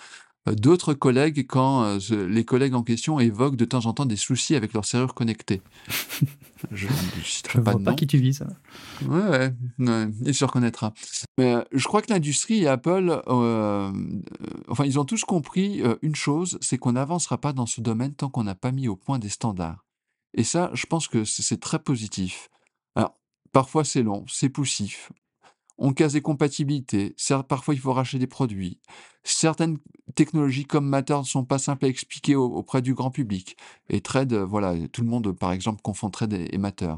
heu, 0.48 0.56
d'autres 0.56 0.94
collègues 0.94 1.46
quand, 1.46 2.00
ze 2.00 2.14
les 2.14 2.44
collègues 2.44 2.74
en 2.74 2.82
question 2.82 3.20
évoquent 3.20 3.54
de 3.54 3.64
temps 3.64 3.86
en 3.86 3.92
temps 3.92 4.04
des 4.04 4.16
soucis 4.16 4.56
avec 4.56 4.72
leurs 4.72 4.84
serrures 4.84 5.14
connectées. 5.14 5.62
Je 6.72 6.88
ne 6.88 7.62
vois 7.62 7.78
pas 7.78 7.94
qui 7.94 8.08
tu 8.08 8.18
vises. 8.18 8.44
Ouais, 9.06 9.28
ouais, 9.28 9.54
ouais, 9.78 10.08
il 10.24 10.34
se 10.34 10.44
reconnaîtra. 10.44 10.92
Mais, 11.38 11.56
je 11.72 11.84
crois 11.84 12.02
que 12.02 12.12
l'industrie 12.12 12.62
et 12.64 12.68
Apple, 12.68 13.22
enfin, 13.26 14.84
ils 14.84 14.98
ont 14.98 15.04
tous 15.04 15.22
compris, 15.24 15.82
une 16.02 16.16
chose, 16.16 16.58
c'est 16.60 16.78
qu'on 16.78 16.92
n'avancera 16.92 17.38
pas 17.38 17.52
dans 17.52 17.66
ce 17.66 17.80
domaine 17.80 18.14
tant 18.14 18.28
qu'on 18.28 18.44
n'a 18.44 18.56
pas 18.56 18.72
mis 18.72 18.88
au 18.88 18.96
point 18.96 19.20
des 19.20 19.28
standards. 19.28 19.84
Et 20.34 20.44
ça, 20.44 20.70
je 20.72 20.86
pense 20.86 21.06
que 21.06 21.24
c'est 21.24 21.60
très 21.60 21.78
positif. 21.78 22.48
Parfois 23.52 23.84
c'est 23.84 24.02
long, 24.02 24.24
c'est 24.28 24.48
poussif, 24.48 25.12
on 25.78 25.92
casse 25.92 26.14
des 26.14 26.22
compatibilités, 26.22 27.16
parfois 27.48 27.74
il 27.74 27.80
faut 27.80 27.92
racheter 27.92 28.18
des 28.18 28.26
produits. 28.28 28.80
Certaines 29.24 29.78
technologies 30.14 30.66
comme 30.66 30.88
Matter 30.88 31.18
ne 31.18 31.24
sont 31.24 31.44
pas 31.44 31.58
simples 31.58 31.86
à 31.86 31.88
expliquer 31.88 32.36
au 32.36 32.46
auprès 32.46 32.82
du 32.82 32.94
grand 32.94 33.10
public 33.10 33.56
et 33.90 34.00
Thread, 34.02 34.32
heu, 34.34 34.42
voilà, 34.44 34.74
tout 34.92 35.02
le 35.02 35.08
monde, 35.08 35.32
par 35.32 35.52
exemple, 35.52 35.82
confond 35.82 36.10
Thread 36.10 36.32
et 36.34 36.58
Matter. 36.58 36.94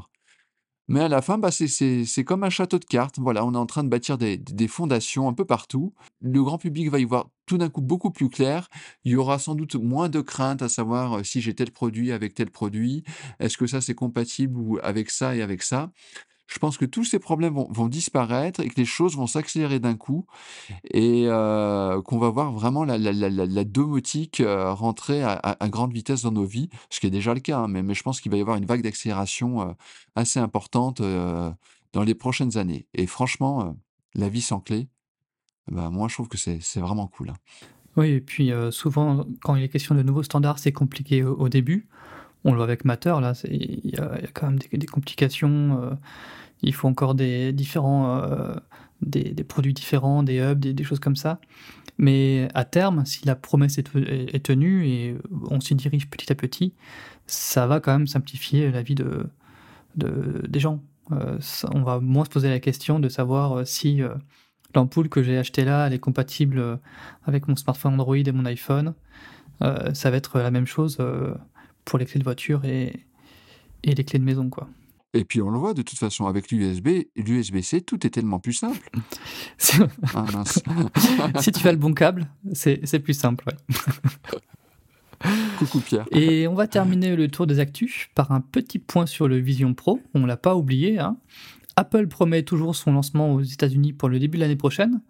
Mais 0.87 0.99
à 1.01 1.07
la 1.09 1.21
fin, 1.23 1.39
bah, 1.39 1.49
c'est 1.51 2.23
comme 2.25 2.43
un 2.43 2.49
château 2.51 2.77
de 2.77 2.85
cartes, 2.85 3.17
voilà, 3.19 3.43
on 3.45 3.53
est 3.55 3.57
en 3.57 3.65
train 3.65 3.83
de 3.83 3.89
bâtir 3.89 4.17
des 4.19 4.37
des 4.37 4.67
fondations 4.67 5.27
un 5.27 5.33
peu 5.33 5.45
partout. 5.45 5.93
Le 6.21 6.43
grand 6.43 6.59
public 6.59 6.89
va 6.91 6.99
y 6.99 7.05
voir 7.05 7.29
tout 7.47 7.57
d'un 7.57 7.69
coup 7.69 7.81
beaucoup 7.81 8.11
plus 8.11 8.29
clair. 8.29 8.69
Il 9.03 9.11
y 9.13 9.15
aura 9.15 9.39
sans 9.39 9.55
doute 9.55 9.75
moins 9.75 10.09
de 10.09 10.21
craintes 10.21 10.61
à 10.61 10.69
savoir, 10.69 11.17
heu, 11.19 11.23
si 11.23 11.41
j'ai 11.41 11.55
tel 11.55 11.71
produit 11.71 12.11
avec 12.11 12.35
tel 12.35 12.51
produit, 12.51 13.03
est-ce 13.39 13.57
que 13.57 13.67
ça 13.67 13.81
c'est 13.81 13.95
compatible 13.95 14.59
ou 14.59 14.77
avec 14.83 15.09
ça 15.09 15.35
et 15.35 15.41
avec 15.41 15.63
ça? 15.63 15.91
Je 16.47 16.59
pense 16.59 16.77
que 16.77 16.85
tous 16.85 17.03
ces 17.03 17.19
problèmes 17.19 17.55
vont 17.55 17.87
disparaître 17.87 18.59
et 18.59 18.67
que 18.69 18.75
les 18.77 18.85
choses 18.85 19.15
vont 19.17 19.27
s'accélérer 19.27 19.79
d'un 19.79 19.95
coup 19.95 20.25
et 20.91 21.25
heu, 21.27 22.01
qu'on 22.05 22.19
va 22.19 22.29
voir 22.29 22.51
vraiment 22.53 22.85
la 22.85 22.97
la 22.97 23.63
domotique, 23.65 24.41
heu, 24.41 24.71
rentrer 24.71 25.23
à 25.23 25.69
grande 25.69 25.93
vitesse 25.93 26.23
dans 26.23 26.31
nos 26.31 26.45
vies, 26.45 26.69
ce 26.89 26.99
qui 26.99 27.07
est 27.07 27.11
déjà 27.11 27.33
le 27.33 27.41
cas, 27.41 27.59
hein, 27.59 27.67
mais 27.67 27.93
je 27.93 28.03
pense 28.03 28.21
qu'il 28.21 28.31
va 28.31 28.37
y 28.37 28.41
avoir 28.41 28.57
une 28.57 28.65
vague 28.65 28.83
d'accélération, 28.83 29.69
heu, 29.69 29.73
assez 30.15 30.39
importante, 30.39 31.01
dans 31.01 32.03
les 32.03 32.15
prochaines 32.15 32.57
années 32.57 32.87
et 32.93 33.07
franchement, 33.07 33.75
la 34.15 34.29
vie 34.29 34.41
sans 34.41 34.59
clé, 34.59 34.89
bah, 35.71 35.89
moi 35.91 36.07
je 36.09 36.15
trouve 36.15 36.27
que 36.29 36.37
c'est 36.37 36.79
vraiment 36.79 37.07
cool, 37.07 37.29
hein. 37.29 37.37
Oui 37.97 38.09
et 38.09 38.21
puis, 38.21 38.51
souvent 38.71 39.25
quand 39.41 39.55
il 39.55 39.63
est 39.63 39.69
question 39.69 39.95
de 39.95 40.03
nouveaux 40.03 40.23
standards, 40.23 40.59
c'est 40.59 40.73
compliqué 40.73 41.23
au 41.23 41.49
début. 41.49 41.87
On 42.45 42.51
le 42.51 42.57
voit 42.57 42.65
avec 42.65 42.85
Matter 42.85 43.15
là, 43.21 43.33
il 43.49 43.91
y 43.91 43.97
a 43.99 44.19
quand 44.33 44.47
même 44.47 44.59
des 44.59 44.87
complications, 44.87 45.81
heu, 45.83 45.91
il 46.61 46.73
faut 46.73 46.87
encore 46.87 47.15
heu, 47.19 48.55
des 49.01 49.43
produits 49.43 49.73
différents, 49.73 50.23
des 50.23 50.39
hubs, 50.39 50.59
des 50.59 50.83
choses 50.83 50.99
comme 50.99 51.17
ça. 51.17 51.39
Mais 51.97 52.47
à 52.53 52.65
terme, 52.65 53.05
si 53.05 53.25
la 53.25 53.35
promesse 53.35 53.77
est 53.77 53.83
te 53.83 53.97
est 53.97 54.35
est 54.35 54.45
tenue 54.45 54.87
et 54.87 55.17
on 55.49 55.59
s'y 55.59 55.75
dirige 55.75 56.09
petit 56.09 56.31
à 56.31 56.35
petit, 56.35 56.73
ça 57.27 57.67
va 57.67 57.79
quand 57.79 57.91
même 57.93 58.07
simplifier 58.07 58.71
la 58.71 58.81
vie 58.83 58.95
de 58.95 59.27
de 59.95 60.43
des 60.47 60.59
gens. 60.59 60.81
Ça 61.39 61.69
on 61.73 61.83
va 61.83 61.99
moins 61.99 62.25
se 62.25 62.29
poser 62.29 62.49
la 62.49 62.59
question 62.59 62.99
de 62.99 63.09
savoir, 63.09 63.65
si, 63.67 64.01
l'ampoule 64.75 65.09
que 65.09 65.23
j'ai 65.23 65.37
achetée 65.37 65.65
là, 65.65 65.87
est 65.89 65.99
compatible, 65.99 66.79
avec 67.25 67.47
mon 67.47 67.55
smartphone 67.55 67.93
Android 67.93 68.17
et 68.17 68.31
mon 68.31 68.45
iPhone. 68.45 68.93
Ça 69.93 70.11
va 70.11 70.17
être 70.17 70.39
la 70.39 70.51
même 70.51 70.67
chose, 70.67 70.97
pour 71.85 71.99
les 71.99 72.05
clés 72.05 72.19
de 72.19 72.23
voiture 72.23 72.65
et 72.65 73.05
et 73.83 73.93
les 73.93 74.03
clés 74.03 74.19
de 74.19 74.23
maison, 74.23 74.49
quoi. 74.49 74.67
Et 75.13 75.23
puis 75.23 75.41
on 75.41 75.49
le 75.49 75.57
voit 75.57 75.73
de 75.73 75.81
toute 75.81 75.97
façon 75.97 76.27
avec 76.27 76.51
l'USB 76.51 77.07
l'USB-C, 77.15 77.81
tout 77.81 78.05
est 78.05 78.09
tellement 78.09 78.39
plus 78.39 78.53
simple. 78.53 78.89
Ah 80.13 80.25
si 81.41 81.51
tu 81.51 81.67
as 81.67 81.71
le 81.71 81.77
bon 81.77 81.93
câble, 81.93 82.27
c'est 82.53 82.81
c'est 82.83 82.99
plus 82.99 83.13
simple, 83.13 83.45
ouais. 83.47 83.77
Coucou 85.57 85.79
Pierre. 85.79 86.05
Et 86.11 86.47
on 86.47 86.53
va 86.53 86.67
terminer 86.67 87.15
le 87.15 87.29
tour 87.29 87.47
des 87.47 87.59
actus 87.59 88.09
par 88.13 88.33
un 88.33 88.41
petit 88.41 88.79
point 88.79 89.05
sur 89.05 89.29
le 89.29 89.37
Vision 89.37 89.73
Pro, 89.73 90.01
on 90.13 90.25
l'a 90.25 90.37
pas 90.37 90.55
oublié, 90.55 90.99
hein. 90.99 91.17
Apple 91.77 92.07
promet 92.07 92.43
toujours 92.43 92.75
son 92.75 92.93
lancement 92.93 93.33
aux 93.33 93.41
États-Unis 93.41 93.93
pour 93.93 94.09
le 94.09 94.19
début 94.19 94.37
de 94.37 94.41
l'année 94.43 94.55
prochaine, 94.55 95.01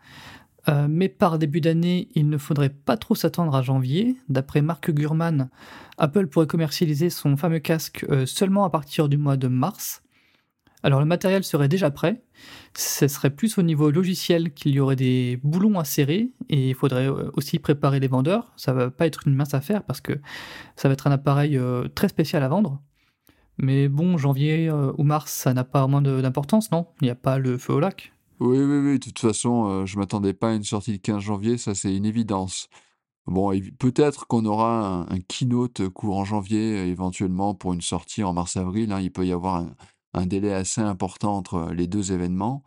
heu, 0.70 0.88
mais 0.88 1.10
par 1.10 1.38
début 1.40 1.62
d'année, 1.62 2.10
il 2.16 2.30
ne 2.30 2.38
faudrait 2.38 2.70
pas 2.70 2.98
trop 2.98 3.16
s'attendre 3.16 3.56
à 3.56 3.62
janvier. 3.62 4.16
D'après 4.30 4.62
Mark 4.62 4.92
Gurman, 4.92 5.50
Apple 5.98 6.28
pourrait 6.28 6.48
commercialiser 6.48 7.10
son 7.10 7.38
fameux 7.38 7.60
casque, 7.60 8.06
heu, 8.10 8.26
seulement 8.26 8.66
à 8.66 8.70
partir 8.70 9.10
du 9.10 9.18
mois 9.18 9.38
de 9.38 9.48
mars. 9.48 10.02
Alors 10.84 11.00
le 11.00 11.06
matériel 11.06 11.44
serait 11.44 11.68
déjà 11.68 11.90
prêt, 11.90 12.22
ce 12.76 13.08
serait 13.08 13.32
plus 13.32 13.58
au 13.58 13.64
niveau 13.64 13.90
logiciel 13.90 14.54
qu'il 14.54 14.74
y 14.74 14.80
aurait 14.80 14.96
des 14.96 15.40
boulons 15.44 15.80
à 15.80 15.84
serrer 15.84 16.30
et 16.50 16.70
il 16.70 16.76
faudrait, 16.76 17.08
heu, 17.08 17.32
aussi 17.34 17.60
préparer 17.60 18.00
les 18.00 18.08
vendeurs. 18.08 18.54
Ça 18.56 18.74
va 18.74 18.92
pas 18.92 19.08
être 19.08 19.28
une 19.28 19.34
mince 19.36 19.54
affaire 19.54 19.84
parce 19.84 20.02
que 20.02 20.14
ça 20.76 20.88
va 20.88 20.94
être 20.94 21.08
un 21.08 21.12
appareil, 21.12 21.60
très 21.96 22.08
spécial 22.08 22.44
à 22.44 22.50
vendre. 22.50 22.82
Mais 23.58 23.88
bon, 23.88 24.18
janvier, 24.18 24.70
ou 24.72 25.04
mars, 25.04 25.32
ça 25.32 25.54
n'a 25.54 25.64
pas 25.64 25.88
moins 25.88 26.02
d'importance, 26.02 26.72
non? 26.72 26.88
Il 27.02 27.08
y 27.08 27.12
a 27.12 27.16
pas 27.16 27.38
le 27.38 27.58
feu 27.58 27.74
au 27.74 27.80
lac? 27.80 28.15
Oui, 28.42 28.58
oui, 28.60 28.78
oui, 28.80 29.00
de 29.00 29.04
toute 29.06 29.20
façon, 29.20 29.70
heu, 29.84 29.86
je 29.86 29.98
m'attendais 29.98 30.34
pas 30.34 30.50
à 30.52 30.54
une 30.56 30.64
sortie 30.66 30.92
le 30.92 30.98
15 30.98 31.22
janvier, 31.22 31.58
ça 31.58 31.74
c'est 31.74 31.96
une 31.96 32.06
évidence. 32.06 32.68
Bon 33.28 33.52
évi 33.52 33.72
peut-être 33.72 34.28
qu'on 34.28 34.46
aura 34.46 34.88
un 34.88 35.02
un 35.10 35.20
keynote 35.22 35.90
courant 35.90 36.26
janvier, 36.26 36.74
heu, 36.84 36.86
éventuellement 36.88 37.56
pour 37.56 37.74
une 37.74 37.82
sortie 37.82 38.24
en 38.24 38.34
mars-avril, 38.34 38.92
hein. 38.92 39.00
Il 39.02 39.12
peut 39.12 39.26
y 39.26 39.32
avoir 39.34 39.56
un 39.58 39.76
un 40.14 40.26
délai 40.26 40.54
assez 40.54 40.82
important 40.82 41.36
entre 41.38 41.72
les 41.74 41.88
2 41.88 42.12
événements. 42.14 42.64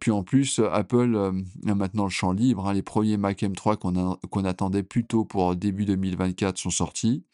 Puis 0.00 0.10
en 0.12 0.22
plus, 0.24 0.60
Apple, 0.60 1.32
a 1.68 1.74
maintenant 1.74 2.04
le 2.04 2.10
champ 2.10 2.32
libre, 2.32 2.68
hein. 2.68 2.74
Les 2.74 2.82
premiers 2.82 3.16
Mac 3.18 3.42
M3 3.42 3.76
qu'on 3.78 3.96
a 3.98 4.18
qu'on 4.30 4.44
attendait 4.44 4.82
plutôt 4.82 5.24
pour 5.24 5.56
début 5.56 5.84
2024 5.86 6.58
sont 6.58 6.70
sortis. 6.70 7.24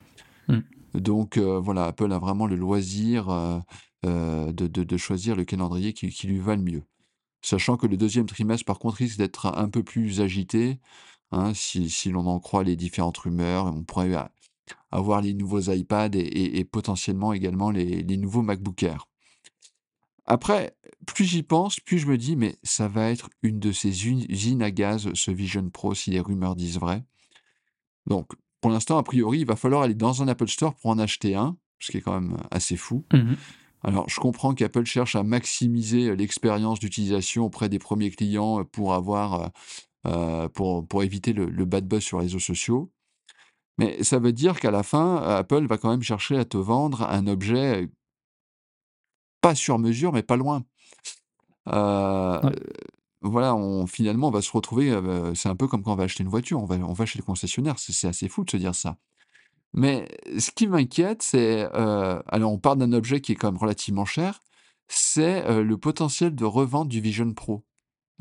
Mmh. 0.48 0.60
Donc 0.94 1.38
voilà, 1.38 1.86
Apple 1.86 2.12
a 2.12 2.18
vraiment 2.18 2.46
le 2.46 2.56
loisir, 2.56 3.28
de 4.04 4.52
de 4.52 4.84
de 4.84 4.96
choisir 4.96 5.36
le 5.36 5.44
calendrier 5.44 5.92
qui 5.94 6.10
qui 6.10 6.26
lui 6.28 6.38
va 6.40 6.56
le 6.56 6.62
mieux. 6.62 6.82
Sachant 7.44 7.76
que 7.76 7.86
le 7.86 7.98
2e 7.98 8.24
trimestre 8.24 8.64
par 8.64 8.78
contre 8.78 8.96
risque 8.96 9.18
d'être 9.18 9.44
un 9.44 9.68
peu 9.68 9.82
plus 9.82 10.22
agité, 10.22 10.80
hein, 11.30 11.52
si 11.52 12.08
l'on 12.10 12.26
en 12.26 12.40
croit 12.40 12.64
les 12.64 12.74
différentes 12.74 13.18
rumeurs, 13.18 13.66
on 13.66 13.84
pourrait 13.84 14.14
avoir 14.90 15.20
les 15.20 15.34
nouveaux 15.34 15.60
iPads 15.60 16.14
et, 16.14 16.64
potentiellement 16.64 17.34
également 17.34 17.70
les, 17.70 18.16
nouveaux 18.16 18.40
MacBook 18.40 18.82
Air. 18.82 19.08
Après, 20.24 20.74
plus 21.06 21.26
j'y 21.26 21.42
pense, 21.42 21.80
plus 21.80 21.98
je 21.98 22.06
me 22.06 22.16
dis, 22.16 22.34
mais 22.34 22.56
ça 22.62 22.88
va 22.88 23.10
être 23.10 23.28
une 23.42 23.60
de 23.60 23.72
ces 23.72 24.08
usines 24.08 24.62
à 24.62 24.70
gaz, 24.70 25.12
ce 25.12 25.30
Vision 25.30 25.68
Pro, 25.68 25.92
si 25.92 26.12
les 26.12 26.20
rumeurs 26.20 26.56
disent 26.56 26.78
vrai. 26.78 27.04
Donc, 28.06 28.32
pour 28.62 28.70
l'instant, 28.70 28.96
a 28.96 29.02
priori, 29.02 29.40
il 29.40 29.46
va 29.46 29.56
falloir 29.56 29.82
aller 29.82 29.94
dans 29.94 30.22
un 30.22 30.28
Apple 30.28 30.48
Store 30.48 30.74
pour 30.76 30.90
en 30.90 30.98
acheter 30.98 31.34
un, 31.34 31.58
ce 31.78 31.92
qui 31.92 31.98
est 31.98 32.00
quand 32.00 32.18
même 32.18 32.38
assez 32.50 32.78
fou. 32.78 33.04
Mmh 33.12 33.34
Alors, 33.84 34.08
je 34.08 34.18
comprends 34.18 34.54
qu'Apple 34.54 34.84
cherche 34.84 35.14
à 35.14 35.22
maximiser 35.22 36.16
l'expérience 36.16 36.80
d'utilisation 36.80 37.44
auprès 37.44 37.68
des 37.68 37.78
premiers 37.78 38.10
clients 38.10 38.64
pour 38.64 38.94
avoir, 38.94 39.50
euh, 40.06 40.48
pour, 40.48 40.86
pour 40.86 41.02
éviter 41.02 41.32
le, 41.32 41.46
le 41.46 41.64
bad 41.64 41.86
buzz 41.86 42.02
sur 42.02 42.18
les 42.18 42.24
réseaux 42.24 42.38
sociaux. 42.38 42.90
Mais 43.78 44.02
ça 44.02 44.18
veut 44.18 44.32
dire 44.32 44.58
qu'à 44.60 44.70
la 44.70 44.82
fin, 44.82 45.16
Apple 45.16 45.66
va 45.66 45.78
quand 45.78 45.90
même 45.90 46.02
chercher 46.02 46.38
à 46.38 46.44
te 46.44 46.56
vendre 46.56 47.02
un 47.02 47.26
objet 47.26 47.90
pas 49.40 49.54
sur 49.54 49.78
mesure, 49.78 50.12
mais 50.12 50.22
pas 50.22 50.36
loin. 50.36 50.64
Euh, 51.68 52.40
voilà, 53.20 53.54
on, 53.54 53.86
finalement, 53.86 54.28
on 54.28 54.30
va 54.30 54.42
se 54.42 54.52
retrouver. 54.52 54.90
Euh, 54.90 55.34
c'est 55.34 55.48
un 55.48 55.56
peu 55.56 55.66
comme 55.66 55.82
quand 55.82 55.92
on 55.92 55.96
va 55.96 56.04
acheter 56.04 56.22
une 56.22 56.30
voiture. 56.30 56.62
On 56.62 56.66
va, 56.66 56.76
on 56.76 56.92
va 56.92 57.06
chez 57.06 57.18
le 57.18 57.24
concessionnaire. 57.24 57.78
C'est 57.78 58.08
assez 58.08 58.28
fou 58.28 58.44
de 58.44 58.50
se 58.50 58.56
dire 58.56 58.74
ça. 58.74 58.96
Mais 59.74 60.08
ce 60.38 60.50
qui 60.50 60.66
m'inquiète, 60.66 61.22
c'est. 61.22 61.68
Euh, 61.74 62.22
alors, 62.28 62.52
on 62.52 62.58
parle 62.58 62.78
d'un 62.78 62.92
objet 62.92 63.20
qui 63.20 63.32
est 63.32 63.34
quand 63.34 63.52
même 63.52 63.60
relativement 63.60 64.04
cher. 64.04 64.40
C'est 64.88 65.62
le 65.62 65.78
potentiel 65.78 66.34
de 66.34 66.44
revente 66.44 66.88
du 66.88 67.00
Vision 67.00 67.32
Pro. 67.32 67.64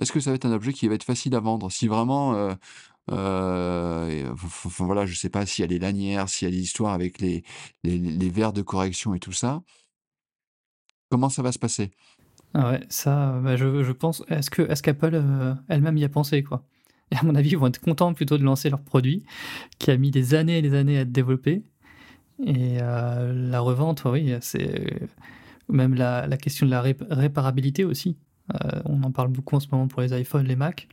Est-ce 0.02 0.12
que 0.12 0.20
ça 0.20 0.32
va 0.32 0.36
être 0.36 0.46
un 0.46 0.54
objet 0.54 0.74
qui 0.74 0.88
va 0.88 0.96
être 0.96 1.04
facile 1.04 1.36
à 1.36 1.40
vendre? 1.40 1.70
Si 1.70 1.88
vraiment 1.88 2.56
euh, 3.12 4.34
voilà, 4.80 5.06
je 5.06 5.16
sais 5.16 5.30
pas 5.30 5.46
s'il 5.46 5.64
y 5.64 5.66
a 5.66 5.68
les 5.68 5.80
lanières, 5.80 6.30
s'il 6.30 6.48
y 6.48 6.52
a 6.52 6.56
des 6.56 6.62
histoires 6.62 6.94
avec 6.94 7.20
les, 7.20 7.44
les, 7.84 8.30
verres 8.30 8.54
de 8.54 8.62
correction 8.62 9.14
et 9.14 9.20
tout 9.20 9.34
ça. 9.34 9.62
Comment 11.10 11.30
ça 11.30 11.42
va 11.42 11.52
se 11.52 11.60
passer? 11.60 11.92
Ah 12.54 12.72
ouais, 12.72 12.82
ça, 12.90 13.40
bah, 13.44 13.56
je, 13.56 13.84
je 13.84 13.92
pense. 13.92 14.24
Est-ce 14.30 14.50
que 14.50 14.62
est-ce 14.64 14.82
qu'Apple 14.82 15.16
euh, 15.16 15.54
elle-même 15.68 15.98
y 15.98 16.06
a 16.06 16.10
pensé 16.10 16.44
quoi? 16.44 16.64
À 17.14 17.24
mon 17.24 17.36
avis, 17.36 17.52
ils 17.52 17.58
vont 17.58 17.68
être 17.68 17.80
contents 17.80 18.14
plutôt 18.14 18.38
de 18.38 18.44
lancer 18.44 18.70
leur 18.70 18.82
produit 18.82 19.24
qui 19.80 19.92
a 19.92 19.98
mis 19.98 20.12
des 20.12 20.34
années 20.34 20.58
et 20.58 20.62
des 20.62 20.74
années 20.74 20.98
à 20.98 21.02
être 21.02 21.12
développé. 21.12 21.64
Et 22.44 22.78
euh, 22.82 23.50
la 23.52 23.60
revente, 23.60 24.04
oui, 24.06 24.34
c'est 24.42 25.10
même 25.70 25.96
la, 25.96 26.28
question 26.38 26.66
de 26.66 26.72
la 26.72 26.82
réparabilité 26.82 27.84
aussi. 27.84 28.18
Euh, 28.54 28.82
on 28.86 29.04
en 29.04 29.12
parle 29.12 29.30
beaucoup 29.30 29.56
en 29.56 29.60
ce 29.60 29.68
moment 29.72 29.88
pour 29.88 30.02
les 30.02 30.20
iPhones, 30.20 30.46
les 30.46 30.56
Mac. 30.56 30.88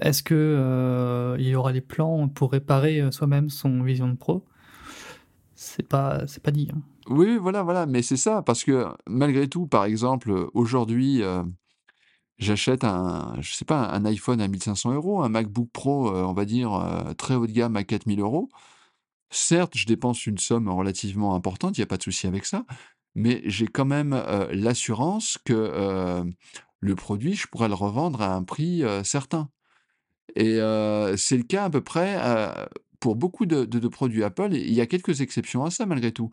Est-ce 0.00 0.22
que 0.22 0.34
euh, 0.34 1.36
il 1.38 1.48
y 1.48 1.54
aura 1.54 1.72
des 1.72 1.80
plans 1.80 2.28
pour 2.28 2.52
réparer 2.52 3.00
euh, 3.00 3.10
soi-même 3.10 3.48
son 3.48 3.82
Vision 3.82 4.14
Pro? 4.16 4.44
C'est 5.54 5.86
pas, 5.86 6.26
c'est 6.26 6.42
pas 6.42 6.50
dit. 6.50 6.70
Hein. 6.72 6.80
Oui, 7.08 7.38
voilà, 7.40 7.62
voilà, 7.62 7.86
mais 7.86 8.02
c'est 8.02 8.18
ça, 8.18 8.42
parce 8.42 8.64
que 8.64 8.86
malgré 9.06 9.48
tout, 9.48 9.66
par 9.66 9.86
exemple, 9.86 10.30
aujourd'hui, 10.52 11.22
j'achète 12.38 12.84
un, 12.84 13.36
je 13.40 13.52
sais 13.52 13.64
pas, 13.64 13.88
un 13.90 14.04
iPhone 14.04 14.40
à 14.40 14.48
1500 14.48 14.92
euros, 14.94 15.22
un 15.22 15.28
MacBook 15.28 15.70
Pro, 15.72 16.10
on 16.10 16.32
va 16.32 16.44
dire, 16.44 17.14
très 17.18 17.34
haut 17.34 17.46
de 17.46 17.52
gamme 17.52 17.76
à 17.76 17.84
4000 17.84 18.20
euros. 18.20 18.48
Certes, 19.30 19.76
je 19.76 19.86
dépense 19.86 20.26
une 20.26 20.38
somme 20.38 20.68
relativement 20.68 21.34
importante, 21.34 21.76
il 21.76 21.80
n'y 21.80 21.84
a 21.84 21.86
pas 21.86 21.98
de 21.98 22.02
souci 22.02 22.26
avec 22.26 22.46
ça, 22.46 22.64
mais 23.14 23.42
j'ai 23.44 23.66
quand 23.66 23.84
même 23.84 24.22
l'assurance 24.52 25.38
que 25.44 26.24
le 26.80 26.94
produit, 26.94 27.34
je 27.34 27.46
pourrais 27.48 27.68
le 27.68 27.74
revendre 27.74 28.22
à 28.22 28.34
un 28.34 28.42
prix 28.42 28.82
certain. 29.04 29.50
Et 30.36 30.58
c'est 31.16 31.36
le 31.36 31.42
cas 31.42 31.64
à 31.64 31.70
peu 31.70 31.82
près 31.82 32.18
pour 33.00 33.16
beaucoup 33.16 33.46
de, 33.46 33.88
produits 33.88 34.24
Apple. 34.24 34.54
il 34.54 34.72
y 34.72 34.80
a 34.80 34.86
quelques 34.86 35.20
exceptions 35.20 35.64
à 35.64 35.70
ça 35.70 35.86
malgré 35.86 36.12
tout. 36.12 36.30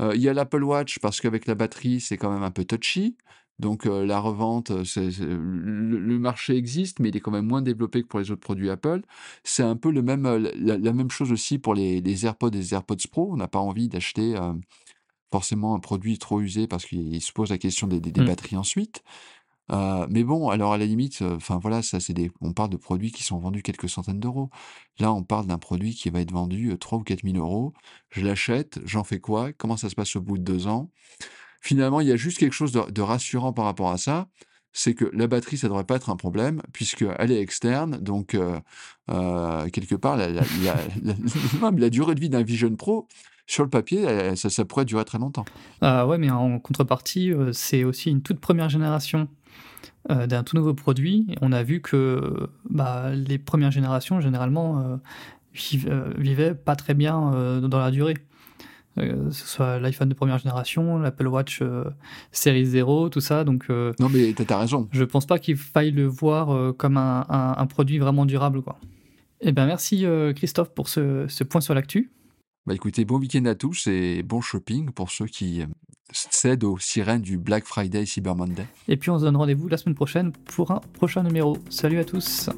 il 0.00 0.20
y 0.20 0.28
a 0.28 0.34
l'Apple 0.34 0.64
Watch 0.64 0.98
parce 0.98 1.20
qu'avec 1.20 1.46
la 1.46 1.54
batterie, 1.54 2.00
c'est 2.00 2.16
quand 2.16 2.32
même 2.32 2.42
un 2.42 2.50
peu 2.50 2.64
touchy. 2.64 3.16
Donc 3.62 3.86
la 3.86 4.18
revente, 4.18 4.70
le, 4.70 6.18
marché 6.18 6.56
existe, 6.56 6.98
mais 7.00 7.08
il 7.08 7.16
est 7.16 7.20
quand 7.20 7.30
même 7.30 7.46
moins 7.46 7.62
développé 7.62 8.02
que 8.02 8.08
pour 8.08 8.18
les 8.18 8.30
autres 8.30 8.40
produits 8.40 8.68
Apple. 8.68 9.02
C'est 9.44 9.62
un 9.62 9.76
peu 9.76 9.90
le 9.90 10.02
même, 10.02 10.26
la, 10.56 10.92
même 10.92 11.10
chose 11.10 11.32
aussi 11.32 11.58
pour 11.58 11.74
les, 11.74 12.00
les 12.00 12.26
AirPods 12.26 12.50
et 12.50 12.56
les 12.58 12.74
AirPods 12.74 12.96
Pro. 13.10 13.30
On 13.32 13.36
n'a 13.36 13.48
pas 13.48 13.60
envie 13.60 13.88
d'acheter 13.88 14.36
forcément 15.32 15.74
un 15.74 15.80
produit 15.80 16.18
trop 16.18 16.40
usé 16.40 16.66
parce 16.66 16.84
qu'il 16.84 17.20
se 17.20 17.32
pose 17.32 17.50
la 17.50 17.58
question 17.58 17.86
des, 17.86 18.00
des, 18.00 18.20
mmh. 18.20 18.26
batteries 18.26 18.56
ensuite. 18.56 19.02
Euh, 19.70 20.06
mais 20.10 20.24
bon, 20.24 20.50
alors 20.50 20.72
à 20.74 20.78
la 20.78 20.84
limite, 20.86 21.22
euh, 21.22 21.36
enfin 21.36 21.58
voilà, 21.58 21.82
ça 21.82 22.00
c'est 22.00 22.12
des, 22.12 22.30
on 22.40 22.52
parle 22.52 22.70
de 22.70 22.76
produits 22.76 23.12
qui 23.12 23.22
sont 23.22 23.38
vendus 23.38 23.62
quelques 23.62 23.88
centaines 23.88 24.20
d'euros. 24.20 24.50
Là, 24.98 25.12
on 25.12 25.22
parle 25.22 25.46
d'un 25.46 25.58
produit 25.58 25.94
qui 25.94 26.10
va 26.10 26.20
être 26.20 26.32
vendu 26.32 26.76
3 26.78 26.98
euh, 26.98 27.00
ou 27.00 27.04
4 27.04 27.22
000 27.24 27.36
euros. 27.38 27.72
Je 28.10 28.22
l'achète, 28.22 28.80
j'en 28.84 29.04
fais 29.04 29.20
quoi? 29.20 29.52
Comment 29.52 29.76
ça 29.76 29.88
se 29.88 29.94
passe 29.94 30.14
au 30.16 30.20
bout 30.20 30.36
de 30.36 30.42
deux 30.42 30.66
ans? 30.66 30.90
Finalement, 31.62 32.00
il 32.00 32.08
y 32.08 32.12
a 32.12 32.16
juste 32.16 32.38
quelque 32.38 32.52
chose 32.52 32.72
de, 32.72 33.02
rassurant 33.02 33.52
par 33.52 33.64
rapport 33.64 33.90
à 33.90 33.98
ça 33.98 34.28
c'est 34.74 34.94
que 34.94 35.04
la 35.12 35.26
batterie, 35.26 35.58
ça 35.58 35.68
devrait 35.68 35.84
pas 35.84 35.96
être 35.96 36.08
un 36.08 36.16
problème, 36.16 36.62
puisqu'elle 36.72 37.30
est 37.30 37.42
externe. 37.42 37.98
Donc, 37.98 38.28
quelque 39.08 39.94
part, 39.96 40.16
la, 40.16 41.90
durée 41.90 42.14
de 42.14 42.20
vie 42.20 42.30
d'un 42.30 42.42
Vision 42.42 42.74
Pro, 42.74 43.06
sur 43.46 43.64
le 43.64 43.70
papier, 43.70 44.34
ça, 44.36 44.64
pourrait 44.64 44.84
durer 44.84 45.04
très 45.04 45.18
longtemps. 45.18 45.44
Ah 45.80 46.06
ouais, 46.06 46.18
mais 46.18 46.30
en 46.30 46.58
contrepartie, 46.58 47.32
euh, 47.32 47.52
c'est 47.52 47.84
aussi 47.84 48.10
une 48.10 48.22
toute 48.22 48.40
première 48.40 48.68
génération 48.68 49.28
euh, 50.10 50.26
d'un 50.26 50.42
tout 50.42 50.56
nouveau 50.56 50.74
produit. 50.74 51.26
on 51.42 51.52
a 51.52 51.62
vu 51.62 51.80
que 51.80 52.48
bah, 52.70 53.10
les 53.14 53.38
premières 53.38 53.70
générations, 53.70 54.20
généralement, 54.20 54.78
euh, 54.78 56.14
vivaient 56.16 56.54
pas 56.54 56.76
très 56.76 56.94
bien 56.94 57.60
dans 57.60 57.78
la 57.78 57.90
durée. 57.90 58.16
Que 58.96 59.30
ce 59.30 59.46
soit 59.46 59.78
l'iPhone 59.78 60.08
de 60.08 60.14
première 60.14 60.38
génération, 60.38 60.98
l'Apple 60.98 61.26
Watch 61.26 61.62
série 62.30 62.66
0, 62.66 63.08
tout 63.08 63.20
ça. 63.20 63.44
Donc, 63.44 63.68
non, 63.68 64.08
mais 64.10 64.32
tu 64.32 64.44
as 64.48 64.58
raison. 64.58 64.88
Je 64.92 65.04
pense 65.04 65.26
pas 65.26 65.38
qu'il 65.38 65.56
faille 65.56 65.92
le 65.92 66.06
voir 66.06 66.74
comme 66.76 66.96
un, 66.96 67.26
un, 67.28 67.66
produit 67.66 67.98
vraiment 67.98 68.26
durable. 68.26 68.62
Quoi. 68.62 68.78
Eh 69.40 69.52
ben, 69.52 69.66
merci 69.66 70.04
Christophe 70.36 70.74
pour 70.74 70.88
ce, 70.88 71.26
ce 71.28 71.44
point 71.44 71.60
sur 71.60 71.74
l'actu. 71.74 72.10
Bah 72.64 72.74
écoutez, 72.74 73.04
bon 73.04 73.18
week-end 73.18 73.44
à 73.46 73.56
tous 73.56 73.88
et 73.88 74.22
bon 74.22 74.40
shopping 74.40 74.92
pour 74.92 75.10
ceux 75.10 75.26
qui 75.26 75.62
euh, 75.62 75.66
cèdent 76.12 76.62
aux 76.62 76.78
sirènes 76.78 77.20
du 77.20 77.36
Black 77.36 77.64
Friday 77.64 78.06
Cyber 78.06 78.36
Monday. 78.36 78.66
Et 78.86 78.96
puis 78.96 79.10
on 79.10 79.18
se 79.18 79.24
donne 79.24 79.36
rendez-vous 79.36 79.66
la 79.66 79.76
semaine 79.76 79.96
prochaine 79.96 80.30
pour 80.30 80.70
un 80.70 80.80
prochain 80.92 81.24
numéro. 81.24 81.58
Salut 81.70 81.98
à 81.98 82.04
tous 82.04 82.50